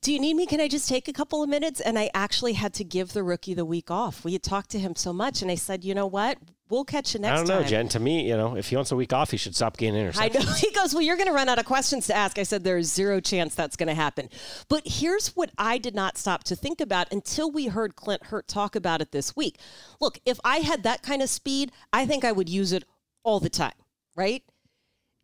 do 0.00 0.12
you 0.12 0.20
need 0.20 0.34
me? 0.34 0.46
Can 0.46 0.60
I 0.60 0.68
just 0.68 0.88
take 0.88 1.08
a 1.08 1.12
couple 1.12 1.42
of 1.42 1.48
minutes? 1.48 1.80
And 1.80 1.98
I 1.98 2.10
actually 2.14 2.54
had 2.54 2.72
to 2.74 2.84
give 2.84 3.12
the 3.12 3.22
rookie 3.22 3.54
the 3.54 3.64
week 3.64 3.90
off. 3.90 4.24
We 4.24 4.32
had 4.32 4.42
talked 4.42 4.70
to 4.70 4.78
him 4.78 4.96
so 4.96 5.12
much 5.12 5.42
and 5.42 5.50
I 5.50 5.56
said, 5.56 5.84
You 5.84 5.94
know 5.94 6.06
what? 6.06 6.38
We'll 6.72 6.86
catch 6.86 7.12
you 7.12 7.20
next 7.20 7.32
time. 7.32 7.44
I 7.44 7.46
don't 7.46 7.48
know, 7.48 7.60
time. 7.60 7.68
Jen. 7.68 7.88
To 7.88 8.00
me, 8.00 8.26
you 8.26 8.34
know, 8.34 8.56
if 8.56 8.70
he 8.70 8.76
wants 8.76 8.92
a 8.92 8.96
week 8.96 9.12
off, 9.12 9.30
he 9.30 9.36
should 9.36 9.54
stop 9.54 9.76
getting 9.76 9.94
interceptions. 9.94 10.18
I 10.18 10.28
know. 10.28 10.52
He 10.56 10.70
goes, 10.72 10.94
Well, 10.94 11.02
you're 11.02 11.18
going 11.18 11.28
to 11.28 11.34
run 11.34 11.50
out 11.50 11.58
of 11.58 11.66
questions 11.66 12.06
to 12.06 12.16
ask. 12.16 12.38
I 12.38 12.44
said, 12.44 12.64
There's 12.64 12.86
zero 12.90 13.20
chance 13.20 13.54
that's 13.54 13.76
going 13.76 13.88
to 13.88 13.94
happen. 13.94 14.30
But 14.70 14.84
here's 14.86 15.36
what 15.36 15.50
I 15.58 15.76
did 15.76 15.94
not 15.94 16.16
stop 16.16 16.44
to 16.44 16.56
think 16.56 16.80
about 16.80 17.12
until 17.12 17.50
we 17.50 17.66
heard 17.66 17.94
Clint 17.94 18.24
Hurtt 18.24 18.48
talk 18.48 18.74
about 18.74 19.02
it 19.02 19.12
this 19.12 19.36
week. 19.36 19.58
Look, 20.00 20.18
if 20.24 20.40
I 20.44 20.58
had 20.58 20.82
that 20.84 21.02
kind 21.02 21.20
of 21.20 21.28
speed, 21.28 21.72
I 21.92 22.06
think 22.06 22.24
I 22.24 22.32
would 22.32 22.48
use 22.48 22.72
it 22.72 22.84
all 23.22 23.38
the 23.38 23.50
time, 23.50 23.74
right? 24.16 24.42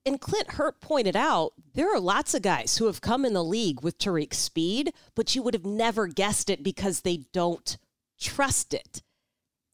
And 0.05 0.21
Clint 0.21 0.51
Hurtt 0.51 0.83
pointed 0.83 1.17
out 1.17 1.55
there 1.73 1.91
are 1.91 1.99
lots 1.99 2.35
of 2.35 2.43
guys 2.43 2.77
who 2.77 2.85
have 2.85 3.01
come 3.01 3.25
in 3.25 3.33
the 3.33 3.43
league 3.43 3.83
with 3.83 3.97
Tariq's 3.97 4.37
speed, 4.37 4.93
but 5.15 5.35
you 5.35 5.43
would 5.43 5.55
have 5.55 5.65
never 5.65 6.09
guessed 6.09 6.51
it 6.51 6.63
because 6.63 7.01
they 7.01 7.25
don't 7.33 7.79
trust 8.21 8.75
it. 8.75 9.01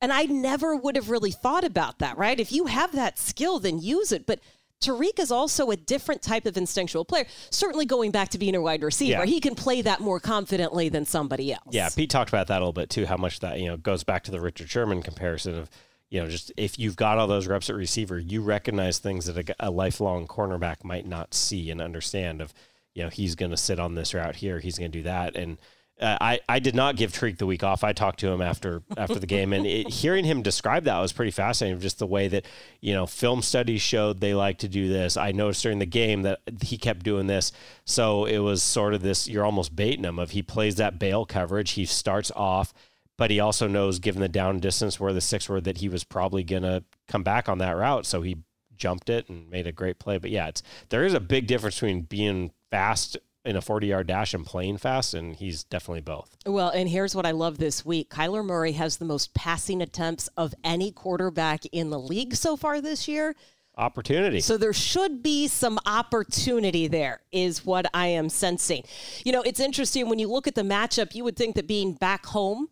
And 0.04 0.12
I 0.12 0.24
never 0.24 0.76
would 0.76 0.96
have 0.96 1.08
really 1.08 1.30
thought 1.30 1.64
about 1.64 2.00
that, 2.00 2.18
right? 2.18 2.38
If 2.38 2.52
you 2.52 2.66
have 2.66 2.92
that 2.92 3.18
skill, 3.18 3.58
then 3.58 3.78
use 3.78 4.12
it. 4.12 4.26
But 4.26 4.40
Tariq 4.82 5.18
is 5.18 5.30
also 5.32 5.70
a 5.70 5.78
different 5.78 6.20
type 6.20 6.44
of 6.44 6.58
instinctual 6.58 7.06
player. 7.06 7.24
Certainly 7.48 7.86
going 7.86 8.10
back 8.10 8.28
to 8.30 8.38
being 8.38 8.54
a 8.54 8.60
wide 8.60 8.82
receiver, 8.82 9.20
Yeah. 9.20 9.24
he 9.24 9.40
can 9.40 9.54
play 9.54 9.80
that 9.80 10.00
more 10.00 10.20
confidently 10.20 10.90
than 10.90 11.06
somebody 11.06 11.54
else. 11.54 11.62
Yeah, 11.70 11.88
Pete 11.88 12.10
talked 12.10 12.28
about 12.28 12.48
that 12.48 12.58
a 12.58 12.60
little 12.60 12.74
bit 12.74 12.90
too. 12.90 13.06
How 13.06 13.16
much 13.16 13.40
that 13.40 13.58
you 13.58 13.66
know 13.66 13.78
goes 13.78 14.04
back 14.04 14.24
to 14.24 14.30
the 14.30 14.42
Richard 14.42 14.68
Sherman 14.68 15.00
comparison 15.02 15.56
of 15.56 15.70
you 16.10 16.20
know 16.20 16.28
just 16.28 16.52
if 16.58 16.78
you've 16.78 16.96
got 16.96 17.16
all 17.16 17.26
those 17.26 17.46
reps 17.46 17.70
at 17.70 17.76
receiver, 17.76 18.18
you 18.18 18.42
recognize 18.42 18.98
things 18.98 19.24
that 19.24 19.48
a, 19.48 19.54
a 19.58 19.70
lifelong 19.70 20.26
cornerback 20.26 20.84
might 20.84 21.06
not 21.06 21.32
see 21.32 21.70
and 21.70 21.80
understand. 21.80 22.42
Of 22.42 22.52
you 22.94 23.02
know 23.04 23.08
he's 23.08 23.36
going 23.36 23.52
to 23.52 23.56
sit 23.56 23.80
on 23.80 23.94
this 23.94 24.12
route 24.12 24.36
here, 24.36 24.58
he's 24.58 24.76
going 24.78 24.92
to 24.92 24.98
do 24.98 25.04
that, 25.04 25.34
and 25.34 25.56
uh, 26.04 26.18
I 26.20 26.40
I 26.48 26.58
did 26.58 26.74
not 26.74 26.96
give 26.96 27.12
Tariq 27.12 27.38
the 27.38 27.46
week 27.46 27.64
off. 27.64 27.82
I 27.82 27.94
talked 27.94 28.20
to 28.20 28.28
him 28.28 28.42
after 28.42 28.82
after 28.96 29.18
the 29.18 29.26
game, 29.26 29.54
and 29.54 29.66
it, 29.66 29.88
hearing 29.88 30.24
him 30.24 30.42
describe 30.42 30.84
that 30.84 31.00
was 31.00 31.14
pretty 31.14 31.30
fascinating. 31.30 31.80
Just 31.80 31.98
the 31.98 32.06
way 32.06 32.28
that 32.28 32.44
you 32.80 32.92
know 32.92 33.06
film 33.06 33.40
studies 33.40 33.80
showed 33.80 34.20
they 34.20 34.34
like 34.34 34.58
to 34.58 34.68
do 34.68 34.88
this. 34.88 35.16
I 35.16 35.32
noticed 35.32 35.62
during 35.62 35.78
the 35.78 35.86
game 35.86 36.22
that 36.22 36.40
he 36.60 36.76
kept 36.76 37.04
doing 37.04 37.26
this, 37.26 37.52
so 37.86 38.26
it 38.26 38.38
was 38.38 38.62
sort 38.62 38.92
of 38.92 39.00
this. 39.00 39.28
You're 39.28 39.46
almost 39.46 39.74
baiting 39.74 40.04
him. 40.04 40.18
Of 40.18 40.32
he 40.32 40.42
plays 40.42 40.74
that 40.76 40.98
bail 40.98 41.24
coverage, 41.24 41.70
he 41.72 41.86
starts 41.86 42.30
off, 42.36 42.74
but 43.16 43.30
he 43.30 43.40
also 43.40 43.66
knows, 43.66 43.98
given 43.98 44.20
the 44.20 44.28
down 44.28 44.60
distance 44.60 45.00
where 45.00 45.14
the 45.14 45.22
six 45.22 45.48
were, 45.48 45.62
that 45.62 45.78
he 45.78 45.88
was 45.88 46.04
probably 46.04 46.44
gonna 46.44 46.84
come 47.08 47.22
back 47.22 47.48
on 47.48 47.58
that 47.58 47.72
route. 47.72 48.04
So 48.04 48.20
he 48.20 48.36
jumped 48.76 49.08
it 49.08 49.30
and 49.30 49.48
made 49.48 49.66
a 49.66 49.72
great 49.72 49.98
play. 49.98 50.18
But 50.18 50.30
yeah, 50.30 50.48
it's 50.48 50.62
there 50.90 51.06
is 51.06 51.14
a 51.14 51.20
big 51.20 51.46
difference 51.46 51.76
between 51.76 52.02
being 52.02 52.50
fast 52.70 53.16
in 53.44 53.56
a 53.56 53.60
40 53.60 53.86
yard 53.86 54.06
dash 54.06 54.34
and 54.34 54.44
playing 54.44 54.78
fast, 54.78 55.14
and 55.14 55.36
he's 55.36 55.64
definitely 55.64 56.00
both. 56.00 56.36
Well, 56.46 56.70
and 56.70 56.88
here's 56.88 57.14
what 57.14 57.26
I 57.26 57.32
love 57.32 57.58
this 57.58 57.84
week 57.84 58.10
Kyler 58.10 58.44
Murray 58.44 58.72
has 58.72 58.96
the 58.96 59.04
most 59.04 59.34
passing 59.34 59.82
attempts 59.82 60.28
of 60.36 60.54
any 60.64 60.90
quarterback 60.90 61.64
in 61.66 61.90
the 61.90 61.98
league 61.98 62.34
so 62.34 62.56
far 62.56 62.80
this 62.80 63.06
year. 63.08 63.34
Opportunity. 63.76 64.40
So 64.40 64.56
there 64.56 64.72
should 64.72 65.20
be 65.22 65.48
some 65.48 65.80
opportunity 65.84 66.86
there, 66.86 67.20
is 67.32 67.66
what 67.66 67.86
I 67.92 68.06
am 68.08 68.28
sensing. 68.28 68.84
You 69.24 69.32
know, 69.32 69.42
it's 69.42 69.58
interesting 69.58 70.08
when 70.08 70.20
you 70.20 70.28
look 70.28 70.46
at 70.46 70.54
the 70.54 70.62
matchup, 70.62 71.14
you 71.14 71.24
would 71.24 71.36
think 71.36 71.56
that 71.56 71.66
being 71.66 71.94
back 71.94 72.24
home 72.26 72.68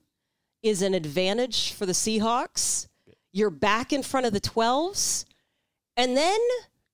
is 0.63 0.81
an 0.81 0.95
advantage 0.95 1.73
for 1.73 1.87
the 1.87 1.93
Seahawks. 1.93 2.87
You're 3.33 3.51
back 3.51 3.93
in 3.93 4.05
front 4.05 4.27
of 4.27 4.33
the 4.33 4.41
12s. 4.41 5.25
And 5.97 6.17
then 6.17 6.39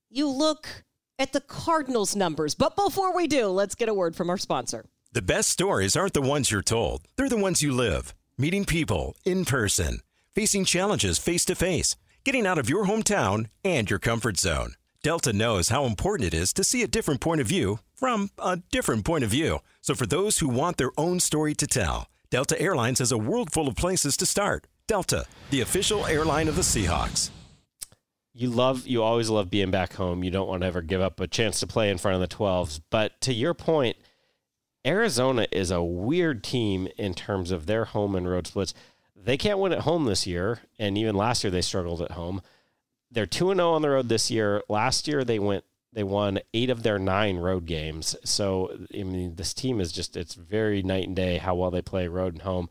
you 0.09 0.29
look 0.29 0.85
at 1.19 1.33
the 1.33 1.41
Cardinals 1.41 2.15
numbers. 2.15 2.55
But 2.55 2.77
before 2.77 3.15
we 3.15 3.27
do, 3.27 3.47
let's 3.47 3.75
get 3.75 3.89
a 3.89 3.95
word 3.95 4.17
from 4.17 4.31
our 4.31 4.39
sponsor. 4.39 4.85
The 5.13 5.23
best 5.23 5.49
stories 5.49 5.97
aren't 5.97 6.13
the 6.13 6.21
ones 6.21 6.51
you're 6.51 6.63
told, 6.63 7.03
they're 7.17 7.29
the 7.29 7.37
ones 7.37 7.63
you 7.63 7.73
live. 7.73 8.15
Meeting 8.37 8.65
people 8.65 9.17
in 9.25 9.45
person, 9.45 10.01
facing 10.35 10.65
challenges 10.65 11.19
face 11.19 11.45
to 11.47 11.55
face, 11.55 11.97
getting 12.25 12.47
out 12.47 12.59
of 12.59 12.71
your 12.71 12.87
hometown 12.87 13.47
and 13.65 13.91
your 13.91 13.99
comfort 13.99 14.37
zone. 14.37 14.75
Delta 15.03 15.33
knows 15.33 15.71
how 15.71 15.85
important 15.85 16.33
it 16.33 16.37
is 16.37 16.53
to 16.53 16.65
see 16.65 16.83
a 16.83 16.89
different 16.89 17.21
point 17.21 17.41
of 17.41 17.47
view 17.47 17.81
from 17.95 18.31
a 18.39 18.59
different 18.71 19.05
point 19.05 19.25
of 19.25 19.31
view. 19.31 19.59
So, 19.81 19.95
for 19.95 20.07
those 20.07 20.39
who 20.39 20.49
want 20.49 20.77
their 20.77 20.93
own 20.99 21.21
story 21.21 21.55
to 21.55 21.67
tell, 21.67 22.07
Delta 22.31 22.61
Airlines 22.61 22.99
has 22.99 23.11
a 23.11 23.19
world 23.19 23.53
full 23.53 23.69
of 23.69 23.77
places 23.77 24.17
to 24.19 24.27
start. 24.27 24.67
Delta, 24.87 25.25
the 25.51 25.61
official 25.61 26.07
airline 26.07 26.49
of 26.49 26.57
the 26.57 26.63
Seahawks. 26.63 27.31
You 28.39 28.51
love 28.51 28.87
you 28.87 29.03
always 29.03 29.29
love 29.29 29.51
being 29.51 29.73
back 29.73 29.95
home. 29.95 30.23
You 30.23 30.31
don't 30.31 30.47
want 30.47 30.63
to 30.63 30.69
ever 30.69 30.81
give 30.81 31.01
up 31.01 31.19
a 31.19 31.27
chance 31.27 31.59
to 31.59 31.67
play 31.67 31.91
in 31.91 31.99
front 31.99 32.23
of 32.23 32.29
the 32.29 32.37
12s. 32.37 32.81
But 32.89 33.21
to 33.23 33.35
your 33.35 33.53
point, 33.53 33.97
Arizona 34.87 35.49
is 35.51 35.73
a 35.73 35.83
weird 35.83 36.45
team 36.45 36.87
in 36.97 37.15
terms 37.15 37.51
of 37.51 37.67
their 37.67 37.87
home 37.87 38.15
and 38.15 38.31
road 38.31 38.47
splits. 38.47 38.75
They 39.17 39.37
can't 39.37 39.59
win 39.59 39.73
at 39.73 39.81
home 39.81 40.05
this 40.05 40.25
year, 40.25 40.61
and 40.79 40.97
even 40.97 41.17
last 41.17 41.43
year 41.43 41.51
they 41.51 41.63
struggled 41.63 42.01
at 42.01 42.13
home. 42.13 42.41
They're 43.11 43.27
2 43.27 43.51
and 43.51 43.59
0 43.59 43.73
on 43.73 43.83
the 43.83 43.91
road 43.91 44.09
this 44.09 44.31
year. 44.31 44.63
Last 44.69 45.09
year 45.09 45.25
they 45.25 45.41
went 45.41 45.65
they 45.93 46.05
won 46.05 46.39
8 46.55 46.71
of 46.71 46.85
their 46.85 46.99
9 47.01 47.39
road 47.39 47.67
games. 47.67 48.15
So 48.23 48.71
I 48.95 49.03
mean 49.03 49.35
this 49.35 49.53
team 49.53 49.81
is 49.81 49.91
just 49.91 50.17
it's 50.17 50.35
very 50.35 50.81
night 50.81 51.09
and 51.09 51.17
day 51.17 51.39
how 51.39 51.57
well 51.57 51.73
they 51.73 51.83
play 51.83 52.07
road 52.07 52.35
and 52.35 52.43
home 52.43 52.69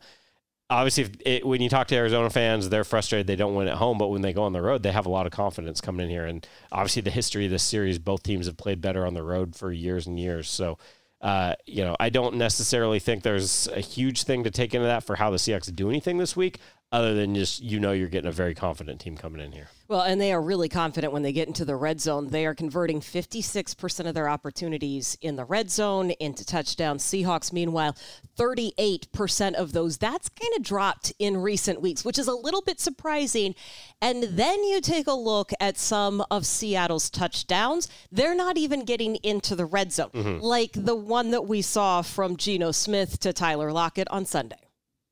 obviously 0.70 1.10
it, 1.24 1.46
when 1.46 1.62
you 1.62 1.68
talk 1.68 1.86
to 1.88 1.96
Arizona 1.96 2.30
fans, 2.30 2.68
they're 2.68 2.84
frustrated 2.84 3.26
they 3.26 3.36
don't 3.36 3.54
win 3.54 3.68
at 3.68 3.76
home, 3.76 3.98
but 3.98 4.08
when 4.08 4.22
they 4.22 4.32
go 4.32 4.42
on 4.42 4.52
the 4.52 4.62
road, 4.62 4.82
they 4.82 4.92
have 4.92 5.06
a 5.06 5.10
lot 5.10 5.26
of 5.26 5.32
confidence 5.32 5.80
coming 5.80 6.04
in 6.04 6.10
here. 6.10 6.26
And 6.26 6.46
obviously, 6.70 7.02
the 7.02 7.10
history 7.10 7.46
of 7.46 7.50
this 7.50 7.62
series, 7.62 7.98
both 7.98 8.22
teams 8.22 8.46
have 8.46 8.56
played 8.56 8.80
better 8.80 9.06
on 9.06 9.14
the 9.14 9.22
road 9.22 9.56
for 9.56 9.72
years 9.72 10.06
and 10.06 10.18
years. 10.18 10.48
So, 10.50 10.78
uh, 11.20 11.54
you 11.66 11.84
know, 11.84 11.96
I 11.98 12.10
don't 12.10 12.36
necessarily 12.36 12.98
think 12.98 13.22
there's 13.22 13.66
a 13.68 13.80
huge 13.80 14.22
thing 14.22 14.44
to 14.44 14.50
take 14.50 14.74
into 14.74 14.86
that 14.86 15.04
for 15.04 15.16
how 15.16 15.30
the 15.30 15.36
Seahawks 15.36 15.74
do 15.74 15.88
anything 15.88 16.18
this 16.18 16.36
week, 16.36 16.58
other 16.90 17.14
than 17.14 17.34
just 17.34 17.62
you 17.62 17.78
know 17.78 17.92
you're 17.92 18.08
getting 18.08 18.28
a 18.28 18.32
very 18.32 18.54
confident 18.54 19.00
team 19.00 19.16
coming 19.16 19.40
in 19.40 19.52
here. 19.52 19.68
Well, 19.88 20.02
and 20.02 20.20
they 20.20 20.32
are 20.32 20.40
really 20.40 20.68
confident 20.68 21.12
when 21.14 21.22
they 21.22 21.32
get 21.32 21.48
into 21.48 21.64
the 21.64 21.76
red 21.76 22.00
zone. 22.00 22.28
They 22.28 22.44
are 22.44 22.54
converting 22.54 23.00
56% 23.00 24.06
of 24.06 24.14
their 24.14 24.28
opportunities 24.28 25.16
in 25.22 25.36
the 25.36 25.46
red 25.46 25.70
zone 25.70 26.10
into 26.12 26.44
touchdowns. 26.44 27.02
Seahawks, 27.02 27.54
meanwhile, 27.54 27.96
38% 28.38 29.54
of 29.54 29.72
those. 29.72 29.96
That's 29.96 30.28
kind 30.28 30.52
of 30.56 30.62
dropped 30.62 31.14
in 31.18 31.38
recent 31.38 31.80
weeks, 31.80 32.04
which 32.04 32.18
is 32.18 32.28
a 32.28 32.34
little 32.34 32.60
bit 32.60 32.80
surprising. 32.80 33.54
And 34.02 34.24
then 34.24 34.62
you 34.64 34.82
take 34.82 35.06
a 35.06 35.12
look 35.12 35.52
at 35.58 35.78
some 35.78 36.22
of 36.30 36.44
Seattle's 36.44 37.08
touchdowns. 37.08 37.88
They're 38.12 38.34
not 38.34 38.58
even 38.58 38.84
getting 38.84 39.16
into 39.16 39.56
the 39.56 39.64
red 39.64 39.92
zone, 39.92 40.10
mm-hmm. 40.12 40.40
like 40.40 40.72
the 40.74 40.94
one 40.96 41.30
that 41.30 41.46
we 41.46 41.62
saw 41.62 42.02
from 42.02 42.36
Geno 42.36 42.72
Smith 42.72 43.20
to 43.20 43.32
Tyler 43.32 43.72
Lockett 43.72 44.08
on 44.10 44.26
Sunday. 44.26 44.67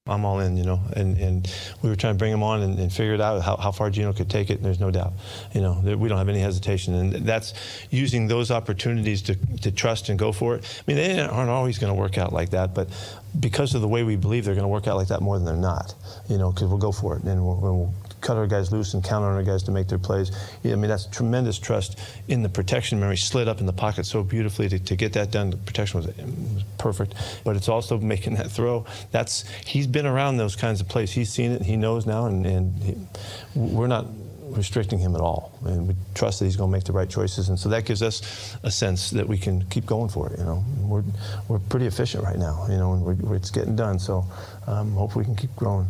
I'm 0.06 0.24
all 0.24 0.40
in, 0.40 0.56
you 0.56 0.64
know, 0.64 0.80
and, 0.94 1.16
and 1.18 1.52
we 1.82 1.88
were 1.88 1.96
trying 1.96 2.14
to 2.14 2.18
bring 2.18 2.32
him 2.32 2.42
on 2.42 2.62
and, 2.62 2.78
and 2.78 2.92
figure 2.92 3.14
it 3.14 3.20
out 3.20 3.42
how, 3.42 3.56
how 3.56 3.72
far 3.72 3.90
Geno 3.90 4.12
could 4.12 4.30
take 4.30 4.50
it, 4.50 4.54
and 4.54 4.64
there's 4.64 4.80
no 4.80 4.90
doubt, 4.90 5.12
you 5.52 5.60
know, 5.60 5.80
we 5.82 6.08
don't 6.08 6.18
have 6.18 6.28
any 6.28 6.38
hesitation, 6.38 6.94
and 6.94 7.12
that's 7.26 7.54
using 7.90 8.28
those 8.28 8.50
opportunities 8.50 9.22
to, 9.22 9.34
to 9.62 9.72
trust 9.72 10.08
and 10.08 10.18
go 10.18 10.32
for 10.32 10.54
it. 10.54 10.64
I 10.64 10.82
mean, 10.86 10.96
they 10.96 11.20
aren't 11.20 11.50
always 11.50 11.78
going 11.78 11.92
to 11.92 11.98
work 11.98 12.18
out 12.18 12.32
like 12.32 12.50
that, 12.50 12.74
but 12.74 12.88
because 13.38 13.74
of 13.74 13.80
the 13.80 13.88
way 13.88 14.04
we 14.04 14.16
believe 14.16 14.44
they're 14.44 14.54
going 14.54 14.64
to 14.64 14.68
work 14.68 14.86
out 14.86 14.96
like 14.96 15.08
that 15.08 15.20
more 15.20 15.38
than 15.38 15.44
they're 15.44 15.56
not, 15.56 15.94
you 16.28 16.38
know, 16.38 16.52
because 16.52 16.68
we'll 16.68 16.78
go 16.78 16.92
for 16.92 17.16
it 17.16 17.24
and 17.24 17.44
we'll, 17.44 17.56
we'll 17.56 17.94
cut 18.20 18.36
our 18.36 18.46
guys 18.46 18.72
loose 18.72 18.94
and 18.94 19.02
count 19.04 19.24
on 19.24 19.32
our 19.34 19.42
guys 19.42 19.62
to 19.64 19.70
make 19.70 19.88
their 19.88 19.98
plays. 19.98 20.30
I 20.64 20.68
mean, 20.68 20.88
that's 20.88 21.06
tremendous 21.06 21.58
trust 21.58 21.98
in 22.28 22.42
the 22.42 22.48
protection. 22.48 23.00
Mary 23.00 23.16
slid 23.16 23.48
up 23.48 23.60
in 23.60 23.66
the 23.66 23.72
pocket 23.72 24.06
so 24.06 24.22
beautifully 24.22 24.68
to, 24.68 24.78
to 24.78 24.96
get 24.96 25.12
that 25.14 25.30
done. 25.30 25.50
The 25.50 25.56
protection 25.56 26.00
was, 26.00 26.06
was 26.16 26.64
perfect, 26.78 27.14
but 27.44 27.56
it's 27.56 27.68
also 27.68 27.98
making 27.98 28.34
that 28.34 28.50
throw. 28.50 28.86
That's 29.10 29.48
he's 29.64 29.86
been 29.86 30.06
around 30.06 30.36
those 30.36 30.56
kinds 30.56 30.80
of 30.80 30.88
plays. 30.88 31.12
He's 31.12 31.30
seen 31.30 31.52
it. 31.52 31.62
He 31.62 31.76
knows 31.76 32.06
now, 32.06 32.26
and, 32.26 32.46
and 32.46 32.82
he, 32.82 32.96
we're 33.54 33.86
not 33.86 34.06
restricting 34.50 34.98
him 34.98 35.14
at 35.14 35.20
all. 35.20 35.58
And 35.64 35.88
we 35.88 35.94
trust 36.14 36.38
that 36.38 36.46
he's 36.46 36.56
going 36.56 36.70
to 36.70 36.76
make 36.76 36.84
the 36.84 36.92
right 36.92 37.08
choices, 37.08 37.48
and 37.48 37.58
so 37.58 37.68
that 37.70 37.84
gives 37.84 38.02
us 38.02 38.56
a 38.62 38.70
sense 38.70 39.10
that 39.10 39.26
we 39.26 39.38
can 39.38 39.64
keep 39.66 39.86
going 39.86 40.08
for 40.08 40.32
it. 40.32 40.38
You 40.38 40.44
know, 40.44 40.64
we're 40.80 41.04
we're 41.48 41.58
pretty 41.58 41.86
efficient 41.86 42.24
right 42.24 42.38
now. 42.38 42.66
You 42.68 42.76
know, 42.76 42.92
and 42.92 43.02
we're, 43.02 43.36
it's 43.36 43.50
getting 43.50 43.76
done. 43.76 43.98
So 43.98 44.24
um, 44.66 44.92
hopefully 44.92 45.22
we 45.22 45.26
can 45.26 45.36
keep 45.36 45.54
growing. 45.56 45.86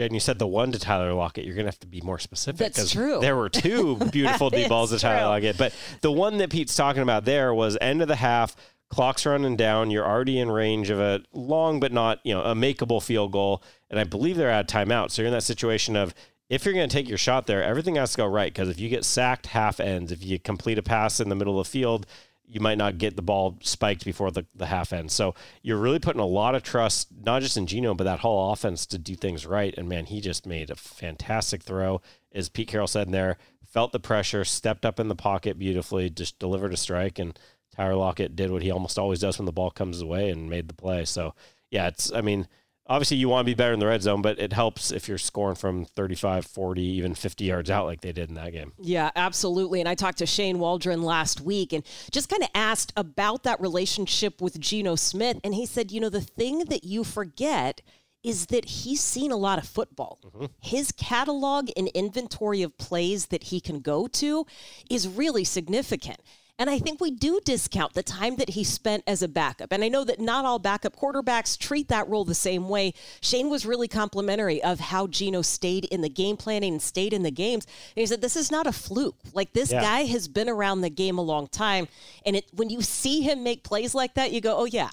Jaden, 0.00 0.12
you 0.12 0.20
said 0.20 0.38
the 0.38 0.46
one 0.46 0.72
to 0.72 0.78
Tyler 0.78 1.12
Lockett. 1.12 1.44
You're 1.44 1.54
going 1.54 1.66
to 1.66 1.70
have 1.70 1.80
to 1.80 1.86
be 1.86 2.00
more 2.00 2.18
specific. 2.18 2.72
That's 2.72 2.92
true. 2.92 3.20
There 3.20 3.36
were 3.36 3.48
two 3.48 3.96
beautiful 4.12 4.48
deep 4.48 4.68
balls 4.68 4.90
to 4.90 4.98
Tyler. 4.98 5.28
Lockett, 5.28 5.58
but 5.58 5.74
the 6.00 6.10
one 6.12 6.38
that 6.38 6.50
Pete's 6.50 6.74
talking 6.74 7.02
about 7.02 7.24
there 7.24 7.52
was 7.52 7.76
end 7.80 8.02
of 8.02 8.08
the 8.08 8.16
half. 8.16 8.56
Clock's 8.88 9.24
running 9.24 9.56
down. 9.56 9.90
You're 9.90 10.06
already 10.06 10.40
in 10.40 10.50
range 10.50 10.90
of 10.90 10.98
a 10.98 11.22
long 11.32 11.78
but 11.78 11.92
not 11.92 12.18
you 12.24 12.34
know 12.34 12.42
a 12.42 12.54
makeable 12.54 13.00
field 13.00 13.30
goal, 13.30 13.62
and 13.88 14.00
I 14.00 14.04
believe 14.04 14.36
they're 14.36 14.50
at 14.50 14.68
timeout. 14.68 15.12
So 15.12 15.22
you're 15.22 15.28
in 15.28 15.34
that 15.34 15.42
situation 15.42 15.94
of 15.94 16.12
if 16.48 16.64
you're 16.64 16.74
going 16.74 16.88
to 16.88 16.92
take 16.92 17.08
your 17.08 17.16
shot 17.16 17.46
there, 17.46 17.62
everything 17.62 17.94
has 17.94 18.10
to 18.12 18.16
go 18.16 18.26
right 18.26 18.52
because 18.52 18.68
if 18.68 18.80
you 18.80 18.88
get 18.88 19.04
sacked 19.04 19.46
half 19.46 19.78
ends, 19.78 20.10
if 20.10 20.24
you 20.24 20.40
complete 20.40 20.78
a 20.78 20.82
pass 20.82 21.20
in 21.20 21.28
the 21.28 21.36
middle 21.36 21.60
of 21.60 21.66
the 21.66 21.70
field, 21.70 22.06
you 22.50 22.60
might 22.60 22.78
not 22.78 22.98
get 22.98 23.14
the 23.14 23.22
ball 23.22 23.56
spiked 23.62 24.04
before 24.04 24.30
the, 24.30 24.44
the 24.54 24.66
half 24.66 24.92
end. 24.92 25.12
So 25.12 25.34
you're 25.62 25.78
really 25.78 26.00
putting 26.00 26.20
a 26.20 26.26
lot 26.26 26.54
of 26.54 26.62
trust, 26.62 27.08
not 27.24 27.42
just 27.42 27.56
in 27.56 27.66
Geno, 27.66 27.94
but 27.94 28.04
that 28.04 28.20
whole 28.20 28.52
offense 28.52 28.86
to 28.86 28.98
do 28.98 29.14
things 29.14 29.46
right. 29.46 29.72
And 29.78 29.88
man, 29.88 30.06
he 30.06 30.20
just 30.20 30.46
made 30.46 30.70
a 30.70 30.76
fantastic 30.76 31.62
throw. 31.62 32.00
As 32.32 32.48
Pete 32.48 32.68
Carroll 32.68 32.88
said 32.88 33.06
in 33.06 33.12
there, 33.12 33.38
felt 33.64 33.92
the 33.92 34.00
pressure, 34.00 34.44
stepped 34.44 34.84
up 34.84 34.98
in 34.98 35.08
the 35.08 35.14
pocket 35.14 35.58
beautifully, 35.58 36.10
just 36.10 36.38
delivered 36.40 36.72
a 36.72 36.76
strike. 36.76 37.18
And 37.20 37.38
Tyler 37.74 37.94
Lockett 37.94 38.34
did 38.34 38.50
what 38.50 38.62
he 38.62 38.70
almost 38.70 38.98
always 38.98 39.20
does 39.20 39.38
when 39.38 39.46
the 39.46 39.52
ball 39.52 39.70
comes 39.70 40.02
away 40.02 40.30
and 40.30 40.50
made 40.50 40.66
the 40.66 40.74
play. 40.74 41.04
So 41.04 41.34
yeah, 41.70 41.86
it's, 41.86 42.12
I 42.12 42.20
mean, 42.20 42.48
obviously 42.90 43.16
you 43.16 43.28
want 43.28 43.46
to 43.46 43.50
be 43.50 43.54
better 43.54 43.72
in 43.72 43.78
the 43.78 43.86
red 43.86 44.02
zone, 44.02 44.20
but 44.20 44.38
it 44.38 44.52
helps 44.52 44.90
if 44.90 45.08
you're 45.08 45.16
scoring 45.16 45.54
from 45.54 45.84
35, 45.84 46.44
40, 46.44 46.82
even 46.82 47.14
50 47.14 47.44
yards 47.44 47.70
out 47.70 47.86
like 47.86 48.00
they 48.00 48.12
did 48.12 48.28
in 48.28 48.34
that 48.34 48.52
game. 48.52 48.72
Yeah, 48.78 49.10
absolutely. 49.14 49.78
And 49.80 49.88
I 49.88 49.94
talked 49.94 50.18
to 50.18 50.26
Shane 50.26 50.58
Waldron 50.58 51.02
last 51.02 51.40
week 51.40 51.72
and 51.72 51.84
just 52.10 52.28
kind 52.28 52.42
of 52.42 52.48
asked 52.54 52.92
about 52.96 53.44
that 53.44 53.60
relationship 53.60 54.42
with 54.42 54.58
Geno 54.58 54.96
Smith. 54.96 55.38
And 55.44 55.54
he 55.54 55.64
said, 55.66 55.92
you 55.92 56.00
know, 56.00 56.08
the 56.08 56.20
thing 56.20 56.64
that 56.66 56.82
you 56.82 57.04
forget 57.04 57.80
is 58.22 58.46
that 58.46 58.66
he's 58.66 59.00
seen 59.00 59.30
a 59.30 59.36
lot 59.36 59.58
of 59.58 59.66
football. 59.66 60.18
Mm-hmm. 60.26 60.46
His 60.60 60.92
catalog 60.92 61.70
and 61.76 61.88
inventory 61.88 62.62
of 62.62 62.76
plays 62.76 63.26
that 63.26 63.44
he 63.44 63.60
can 63.60 63.80
go 63.80 64.08
to 64.08 64.46
is 64.90 65.08
really 65.08 65.44
significant. 65.44 66.20
And 66.60 66.68
I 66.68 66.78
think 66.78 67.00
we 67.00 67.10
do 67.10 67.40
discount 67.42 67.94
the 67.94 68.02
time 68.02 68.36
that 68.36 68.50
he 68.50 68.64
spent 68.64 69.02
as 69.06 69.22
a 69.22 69.28
backup. 69.28 69.72
And 69.72 69.82
I 69.82 69.88
know 69.88 70.04
that 70.04 70.20
not 70.20 70.44
all 70.44 70.58
backup 70.58 70.94
quarterbacks 70.94 71.56
treat 71.56 71.88
that 71.88 72.06
role 72.06 72.26
the 72.26 72.34
same 72.34 72.68
way. 72.68 72.92
Shane 73.22 73.48
was 73.48 73.64
really 73.64 73.88
complimentary 73.88 74.62
of 74.62 74.78
how 74.78 75.06
Geno 75.06 75.40
stayed 75.40 75.86
in 75.86 76.02
the 76.02 76.10
game 76.10 76.36
planning 76.36 76.74
and 76.74 76.82
stayed 76.82 77.14
in 77.14 77.22
the 77.22 77.30
games. 77.30 77.64
And 77.96 78.02
he 78.02 78.06
said, 78.06 78.20
This 78.20 78.36
is 78.36 78.50
not 78.50 78.66
a 78.66 78.72
fluke. 78.72 79.16
Like 79.32 79.54
this 79.54 79.72
yeah. 79.72 79.80
guy 79.80 80.00
has 80.02 80.28
been 80.28 80.50
around 80.50 80.82
the 80.82 80.90
game 80.90 81.16
a 81.16 81.22
long 81.22 81.46
time. 81.46 81.88
And 82.26 82.36
it, 82.36 82.44
when 82.52 82.68
you 82.68 82.82
see 82.82 83.22
him 83.22 83.42
make 83.42 83.64
plays 83.64 83.94
like 83.94 84.12
that, 84.14 84.30
you 84.30 84.42
go, 84.42 84.58
Oh, 84.58 84.66
yeah. 84.66 84.90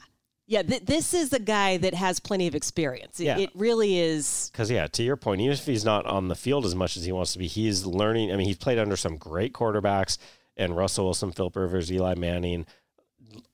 Yeah, 0.49 0.61
th- 0.61 0.85
this 0.85 1.13
is 1.13 1.33
a 1.33 1.39
guy 1.39 1.75
that 1.75 1.93
has 1.93 2.21
plenty 2.21 2.47
of 2.47 2.55
experience. 2.55 3.19
It, 3.19 3.25
yeah. 3.25 3.37
it 3.39 3.49
really 3.53 3.99
is. 3.99 4.49
Because, 4.53 4.71
yeah, 4.71 4.87
to 4.87 5.03
your 5.03 5.17
point, 5.17 5.41
even 5.41 5.51
if 5.51 5.65
he's 5.65 5.83
not 5.83 6.05
on 6.05 6.29
the 6.29 6.35
field 6.35 6.65
as 6.65 6.73
much 6.73 6.95
as 6.95 7.03
he 7.03 7.11
wants 7.11 7.33
to 7.33 7.39
be, 7.39 7.47
he's 7.47 7.85
learning. 7.85 8.31
I 8.31 8.37
mean, 8.37 8.47
he's 8.47 8.55
played 8.55 8.79
under 8.79 8.95
some 8.95 9.17
great 9.17 9.51
quarterbacks 9.51 10.17
and 10.57 10.75
Russell 10.75 11.05
Wilson, 11.05 11.31
Philip 11.31 11.55
Rivers, 11.55 11.91
Eli 11.91 12.15
Manning, 12.15 12.65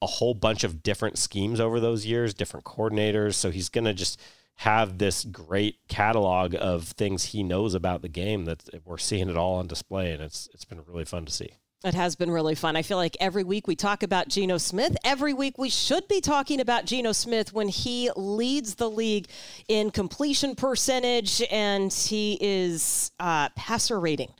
a 0.01 0.07
whole 0.07 0.33
bunch 0.33 0.63
of 0.63 0.83
different 0.83 1.17
schemes 1.17 1.59
over 1.59 1.79
those 1.79 2.05
years, 2.05 2.33
different 2.33 2.65
coordinators. 2.65 3.33
So 3.35 3.51
he's 3.51 3.69
going 3.69 3.85
to 3.85 3.93
just 3.93 4.19
have 4.57 4.97
this 4.97 5.23
great 5.23 5.79
catalog 5.87 6.55
of 6.59 6.89
things 6.89 7.25
he 7.25 7.43
knows 7.43 7.73
about 7.73 8.01
the 8.01 8.09
game 8.09 8.45
that 8.45 8.63
we're 8.85 8.97
seeing 8.97 9.29
it 9.29 9.37
all 9.37 9.55
on 9.55 9.67
display, 9.67 10.11
and 10.11 10.21
it's 10.21 10.47
it's 10.53 10.65
been 10.65 10.81
really 10.87 11.05
fun 11.05 11.25
to 11.25 11.31
see. 11.31 11.57
It 11.83 11.95
has 11.95 12.15
been 12.15 12.31
really 12.31 12.55
fun. 12.55 12.77
I 12.77 12.81
feel 12.81 12.95
like 12.95 13.17
every 13.19 13.43
week 13.43 13.67
we 13.67 13.75
talk 13.75 14.03
about 14.03 14.29
Geno 14.29 14.57
Smith. 14.57 14.95
Every 15.03 15.33
week 15.33 15.57
we 15.57 15.67
should 15.67 16.07
be 16.07 16.21
talking 16.21 16.61
about 16.61 16.85
Geno 16.85 17.11
Smith 17.11 17.51
when 17.51 17.67
he 17.67 18.09
leads 18.15 18.75
the 18.75 18.89
league 18.89 19.27
in 19.67 19.91
completion 19.91 20.55
percentage 20.55 21.43
and 21.51 21.91
he 21.91 22.37
is 22.39 23.11
uh, 23.19 23.49
passer 23.57 23.99
rating. 23.99 24.31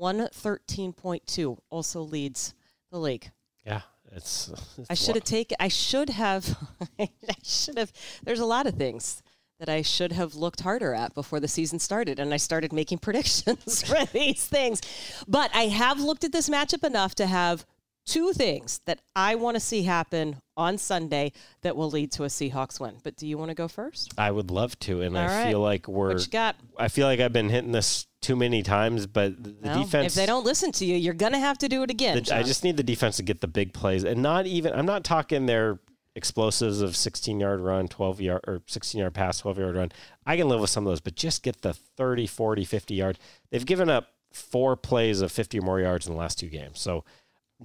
113.2 0.00 1.58
also 1.70 2.00
leads 2.00 2.54
the 2.90 2.98
league. 2.98 3.30
Yeah, 3.64 3.82
it's. 4.12 4.48
it's 4.78 4.90
I 4.90 4.94
should 4.94 5.14
have 5.14 5.24
taken. 5.24 5.56
I 5.60 5.68
should 5.68 6.10
have. 6.10 6.56
I 6.98 7.08
should 7.42 7.78
have. 7.78 7.92
There's 8.22 8.40
a 8.40 8.46
lot 8.46 8.66
of 8.66 8.74
things 8.74 9.22
that 9.60 9.68
I 9.68 9.82
should 9.82 10.12
have 10.12 10.34
looked 10.34 10.60
harder 10.60 10.94
at 10.94 11.14
before 11.14 11.40
the 11.40 11.48
season 11.48 11.78
started, 11.78 12.18
and 12.18 12.34
I 12.34 12.38
started 12.38 12.72
making 12.72 12.98
predictions 13.06 13.82
for 13.82 14.04
these 14.06 14.46
things. 14.46 14.80
But 15.28 15.50
I 15.54 15.64
have 15.64 16.00
looked 16.00 16.24
at 16.24 16.32
this 16.32 16.48
matchup 16.48 16.84
enough 16.84 17.14
to 17.16 17.26
have 17.26 17.64
two 18.06 18.32
things 18.32 18.80
that 18.86 19.00
I 19.16 19.34
want 19.34 19.56
to 19.56 19.60
see 19.60 19.82
happen 19.82 20.36
on 20.56 20.78
Sunday 20.78 21.32
that 21.62 21.76
will 21.76 21.90
lead 21.90 22.12
to 22.12 22.24
a 22.24 22.28
Seahawks 22.28 22.78
win. 22.78 22.96
But 23.02 23.16
do 23.16 23.26
you 23.26 23.38
want 23.38 23.50
to 23.50 23.54
go 23.54 23.68
first? 23.68 24.14
I 24.18 24.30
would 24.30 24.50
love 24.50 24.78
to, 24.80 25.00
and 25.00 25.16
All 25.16 25.22
I 25.22 25.26
right. 25.26 25.48
feel 25.48 25.60
like 25.60 25.88
we're. 25.88 26.12
What 26.12 26.20
you 26.20 26.30
got? 26.30 26.56
I 26.78 26.88
feel 26.88 27.06
like 27.06 27.20
I've 27.20 27.32
been 27.32 27.48
hitting 27.48 27.72
this 27.72 28.06
too 28.20 28.36
many 28.36 28.62
times, 28.62 29.06
but 29.06 29.42
the 29.42 29.54
well, 29.62 29.82
defense. 29.82 30.06
If 30.06 30.14
they 30.14 30.26
don't 30.26 30.44
listen 30.44 30.72
to 30.72 30.84
you, 30.84 30.96
you're 30.96 31.14
gonna 31.14 31.38
have 31.38 31.58
to 31.58 31.68
do 31.68 31.82
it 31.82 31.90
again. 31.90 32.22
The, 32.22 32.36
I 32.36 32.42
just 32.42 32.64
need 32.64 32.76
the 32.76 32.82
defense 32.82 33.16
to 33.16 33.22
get 33.22 33.40
the 33.40 33.48
big 33.48 33.72
plays, 33.72 34.04
and 34.04 34.22
not 34.22 34.46
even. 34.46 34.72
I'm 34.72 34.86
not 34.86 35.04
talking 35.04 35.46
their 35.46 35.78
explosives 36.16 36.80
of 36.80 36.96
16 36.96 37.40
yard 37.40 37.60
run, 37.60 37.88
12 37.88 38.20
yard 38.20 38.40
or 38.46 38.62
16 38.66 39.00
yard 39.00 39.14
pass, 39.14 39.38
12 39.38 39.58
yard 39.58 39.76
run. 39.76 39.92
I 40.24 40.36
can 40.36 40.48
live 40.48 40.60
with 40.60 40.70
some 40.70 40.86
of 40.86 40.90
those, 40.90 41.00
but 41.00 41.16
just 41.16 41.42
get 41.42 41.62
the 41.62 41.74
30, 41.74 42.26
40, 42.26 42.64
50 42.64 42.94
yard. 42.94 43.18
They've 43.50 43.66
given 43.66 43.90
up 43.90 44.10
four 44.32 44.76
plays 44.76 45.20
of 45.20 45.32
50 45.32 45.58
or 45.58 45.62
more 45.62 45.80
yards 45.80 46.06
in 46.06 46.12
the 46.12 46.18
last 46.18 46.38
two 46.38 46.48
games, 46.48 46.80
so 46.80 47.04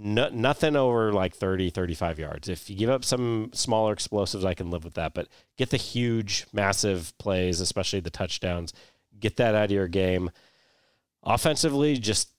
no, 0.01 0.29
nothing 0.29 0.75
over 0.75 1.11
like 1.11 1.35
30, 1.35 1.69
35 1.69 2.19
yards. 2.19 2.47
If 2.47 2.69
you 2.69 2.75
give 2.75 2.89
up 2.89 3.03
some 3.03 3.51
smaller 3.53 3.91
explosives, 3.91 4.45
I 4.45 4.53
can 4.53 4.71
live 4.71 4.83
with 4.83 4.93
that. 4.93 5.13
But 5.13 5.27
get 5.57 5.69
the 5.69 5.77
huge, 5.77 6.45
massive 6.53 7.13
plays, 7.17 7.59
especially 7.59 7.99
the 7.99 8.09
touchdowns. 8.09 8.73
Get 9.19 9.37
that 9.37 9.55
out 9.55 9.65
of 9.65 9.71
your 9.71 9.87
game. 9.87 10.31
Offensively, 11.23 11.97
just 11.97 12.29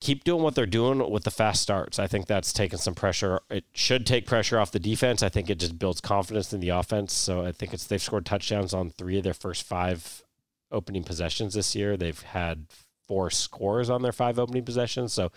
keep 0.00 0.24
doing 0.24 0.42
what 0.42 0.54
they're 0.54 0.64
doing 0.64 1.10
with 1.10 1.24
the 1.24 1.30
fast 1.30 1.60
starts. 1.60 1.98
I 1.98 2.06
think 2.06 2.26
that's 2.26 2.54
taking 2.54 2.78
some 2.78 2.94
pressure. 2.94 3.40
It 3.50 3.64
should 3.72 4.06
take 4.06 4.26
pressure 4.26 4.58
off 4.58 4.72
the 4.72 4.80
defense. 4.80 5.22
I 5.22 5.28
think 5.28 5.50
it 5.50 5.58
just 5.58 5.78
builds 5.78 6.00
confidence 6.00 6.54
in 6.54 6.60
the 6.60 6.70
offense. 6.70 7.12
So 7.12 7.44
I 7.44 7.52
think 7.52 7.74
it's 7.74 7.84
they've 7.86 8.00
scored 8.00 8.24
touchdowns 8.24 8.72
on 8.72 8.90
three 8.90 9.18
of 9.18 9.24
their 9.24 9.34
first 9.34 9.64
five 9.64 10.22
opening 10.72 11.04
possessions 11.04 11.52
this 11.52 11.76
year. 11.76 11.98
They've 11.98 12.22
had 12.22 12.66
four 13.06 13.28
scores 13.28 13.90
on 13.90 14.00
their 14.00 14.12
five 14.12 14.38
opening 14.38 14.64
possessions. 14.64 15.12
So 15.12 15.30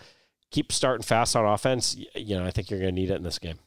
keep 0.54 0.70
starting 0.70 1.02
fast 1.02 1.34
on 1.34 1.44
offense, 1.44 1.96
you 2.14 2.38
know, 2.38 2.44
I 2.44 2.52
think 2.52 2.70
you're 2.70 2.78
going 2.78 2.94
to 2.94 3.00
need 3.00 3.10
it 3.10 3.16
in 3.16 3.24
this 3.24 3.40
game. 3.40 3.58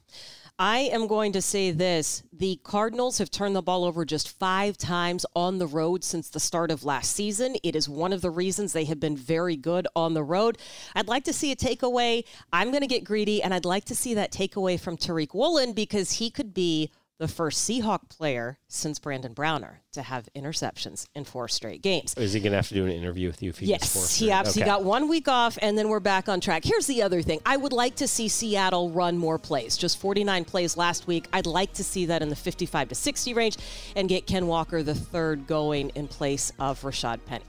I 0.58 0.80
am 0.80 1.06
going 1.06 1.34
to 1.34 1.42
say 1.42 1.70
this. 1.72 2.24
The 2.32 2.60
Cardinals 2.64 3.18
have 3.18 3.30
turned 3.30 3.58
the 3.58 3.62
ball 3.62 3.84
over 3.84 4.06
just 4.06 4.40
five 4.40 4.78
times 4.78 5.26
on 5.36 5.58
the 5.58 5.68
road 5.68 6.06
since 6.06 6.30
the 6.30 6.40
start 6.40 6.72
of 6.72 6.86
last 6.86 7.14
season. 7.14 7.58
It 7.62 7.76
is 7.76 7.90
one 7.90 8.14
of 8.14 8.22
the 8.22 8.32
reasons 8.32 8.72
they 8.72 8.86
have 8.86 9.02
been 9.02 9.18
very 9.18 9.58
good 9.58 9.86
on 9.98 10.14
the 10.14 10.24
road. 10.24 10.58
I'd 10.96 11.10
like 11.10 11.26
to 11.26 11.34
see 11.34 11.52
a 11.52 11.58
takeaway. 11.58 12.24
I'm 12.54 12.72
going 12.72 12.82
to 12.82 12.88
get 12.88 13.04
greedy, 13.04 13.44
and 13.44 13.54
I'd 13.54 13.66
like 13.66 13.86
to 13.86 13.96
see 13.96 14.14
that 14.14 14.32
takeaway 14.32 14.80
from 14.80 14.96
Tariq 14.96 15.36
Woolen 15.36 15.74
because 15.74 16.14
he 16.14 16.32
could 16.32 16.54
be 16.54 16.90
the 17.20 17.28
first 17.28 17.68
Seahawk 17.68 18.10
player 18.10 18.60
since 18.68 19.00
Brandon 19.00 19.34
Browner 19.34 19.82
to 19.94 20.02
have 20.04 20.30
interceptions 20.36 21.08
in 21.16 21.24
four 21.24 21.48
straight 21.48 21.82
games. 21.82 22.14
Is 22.16 22.34
he 22.34 22.40
going 22.40 22.52
to 22.52 22.58
have 22.58 22.68
to 22.68 22.76
do 22.76 22.86
an 22.86 22.92
interview 22.92 23.28
with 23.28 23.42
you 23.42 23.50
if 23.50 23.60
he 23.60 23.68
yes, 23.68 23.94
gets 23.94 24.16
he 24.16 24.32
absolutely 24.32 24.64
okay. 24.64 24.80
got 24.80 24.84
one 24.84 25.10
week 25.10 25.28
off, 25.28 25.58
and 25.62 25.78
then 25.78 25.90
we're 25.90 26.00
back 26.00 26.30
on 26.30 26.40
track. 26.40 26.64
Here's 26.64 26.88
the 26.88 27.02
other 27.02 27.22
thing: 27.22 27.40
I 27.46 27.58
would 27.58 27.74
like 27.74 27.96
to 27.96 28.08
see 28.08 28.28
Seattle 28.28 28.92
run 28.92 29.18
more 29.18 29.40
plays. 29.40 29.78
Just 29.78 30.00
49 30.00 30.46
plays 30.46 30.78
last 30.78 31.08
week. 31.08 31.28
I'd 31.34 31.48
like 31.48 31.74
to 31.74 31.84
see 31.84 32.06
that 32.06 32.22
in 32.22 32.30
the 32.30 32.36
55 32.36 32.90
to 32.90 32.96
60 32.96 33.34
range, 33.34 33.58
and 33.96 34.08
get 34.08 34.28
Ken 34.28 34.48
Walker 34.48 34.84
the 34.84 34.96
third 34.96 35.48
going 35.48 35.90
in 35.90 36.08
place 36.08 36.52
of 36.60 36.82
Rashad 36.82 37.26
Penny. 37.26 37.46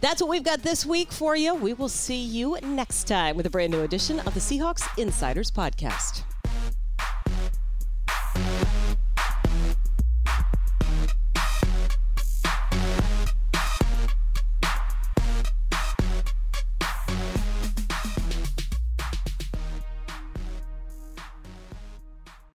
That's 0.00 0.20
what 0.20 0.28
we've 0.28 0.42
got 0.42 0.62
this 0.62 0.84
week 0.84 1.12
for 1.12 1.36
you. 1.36 1.54
We 1.54 1.72
will 1.72 1.88
see 1.88 2.22
you 2.22 2.58
next 2.62 3.04
time 3.04 3.36
with 3.36 3.46
a 3.46 3.50
brand 3.50 3.72
new 3.72 3.82
edition 3.82 4.20
of 4.20 4.34
the 4.34 4.40
Seahawks 4.40 4.86
Insiders 4.98 5.50
Podcast. 5.50 6.24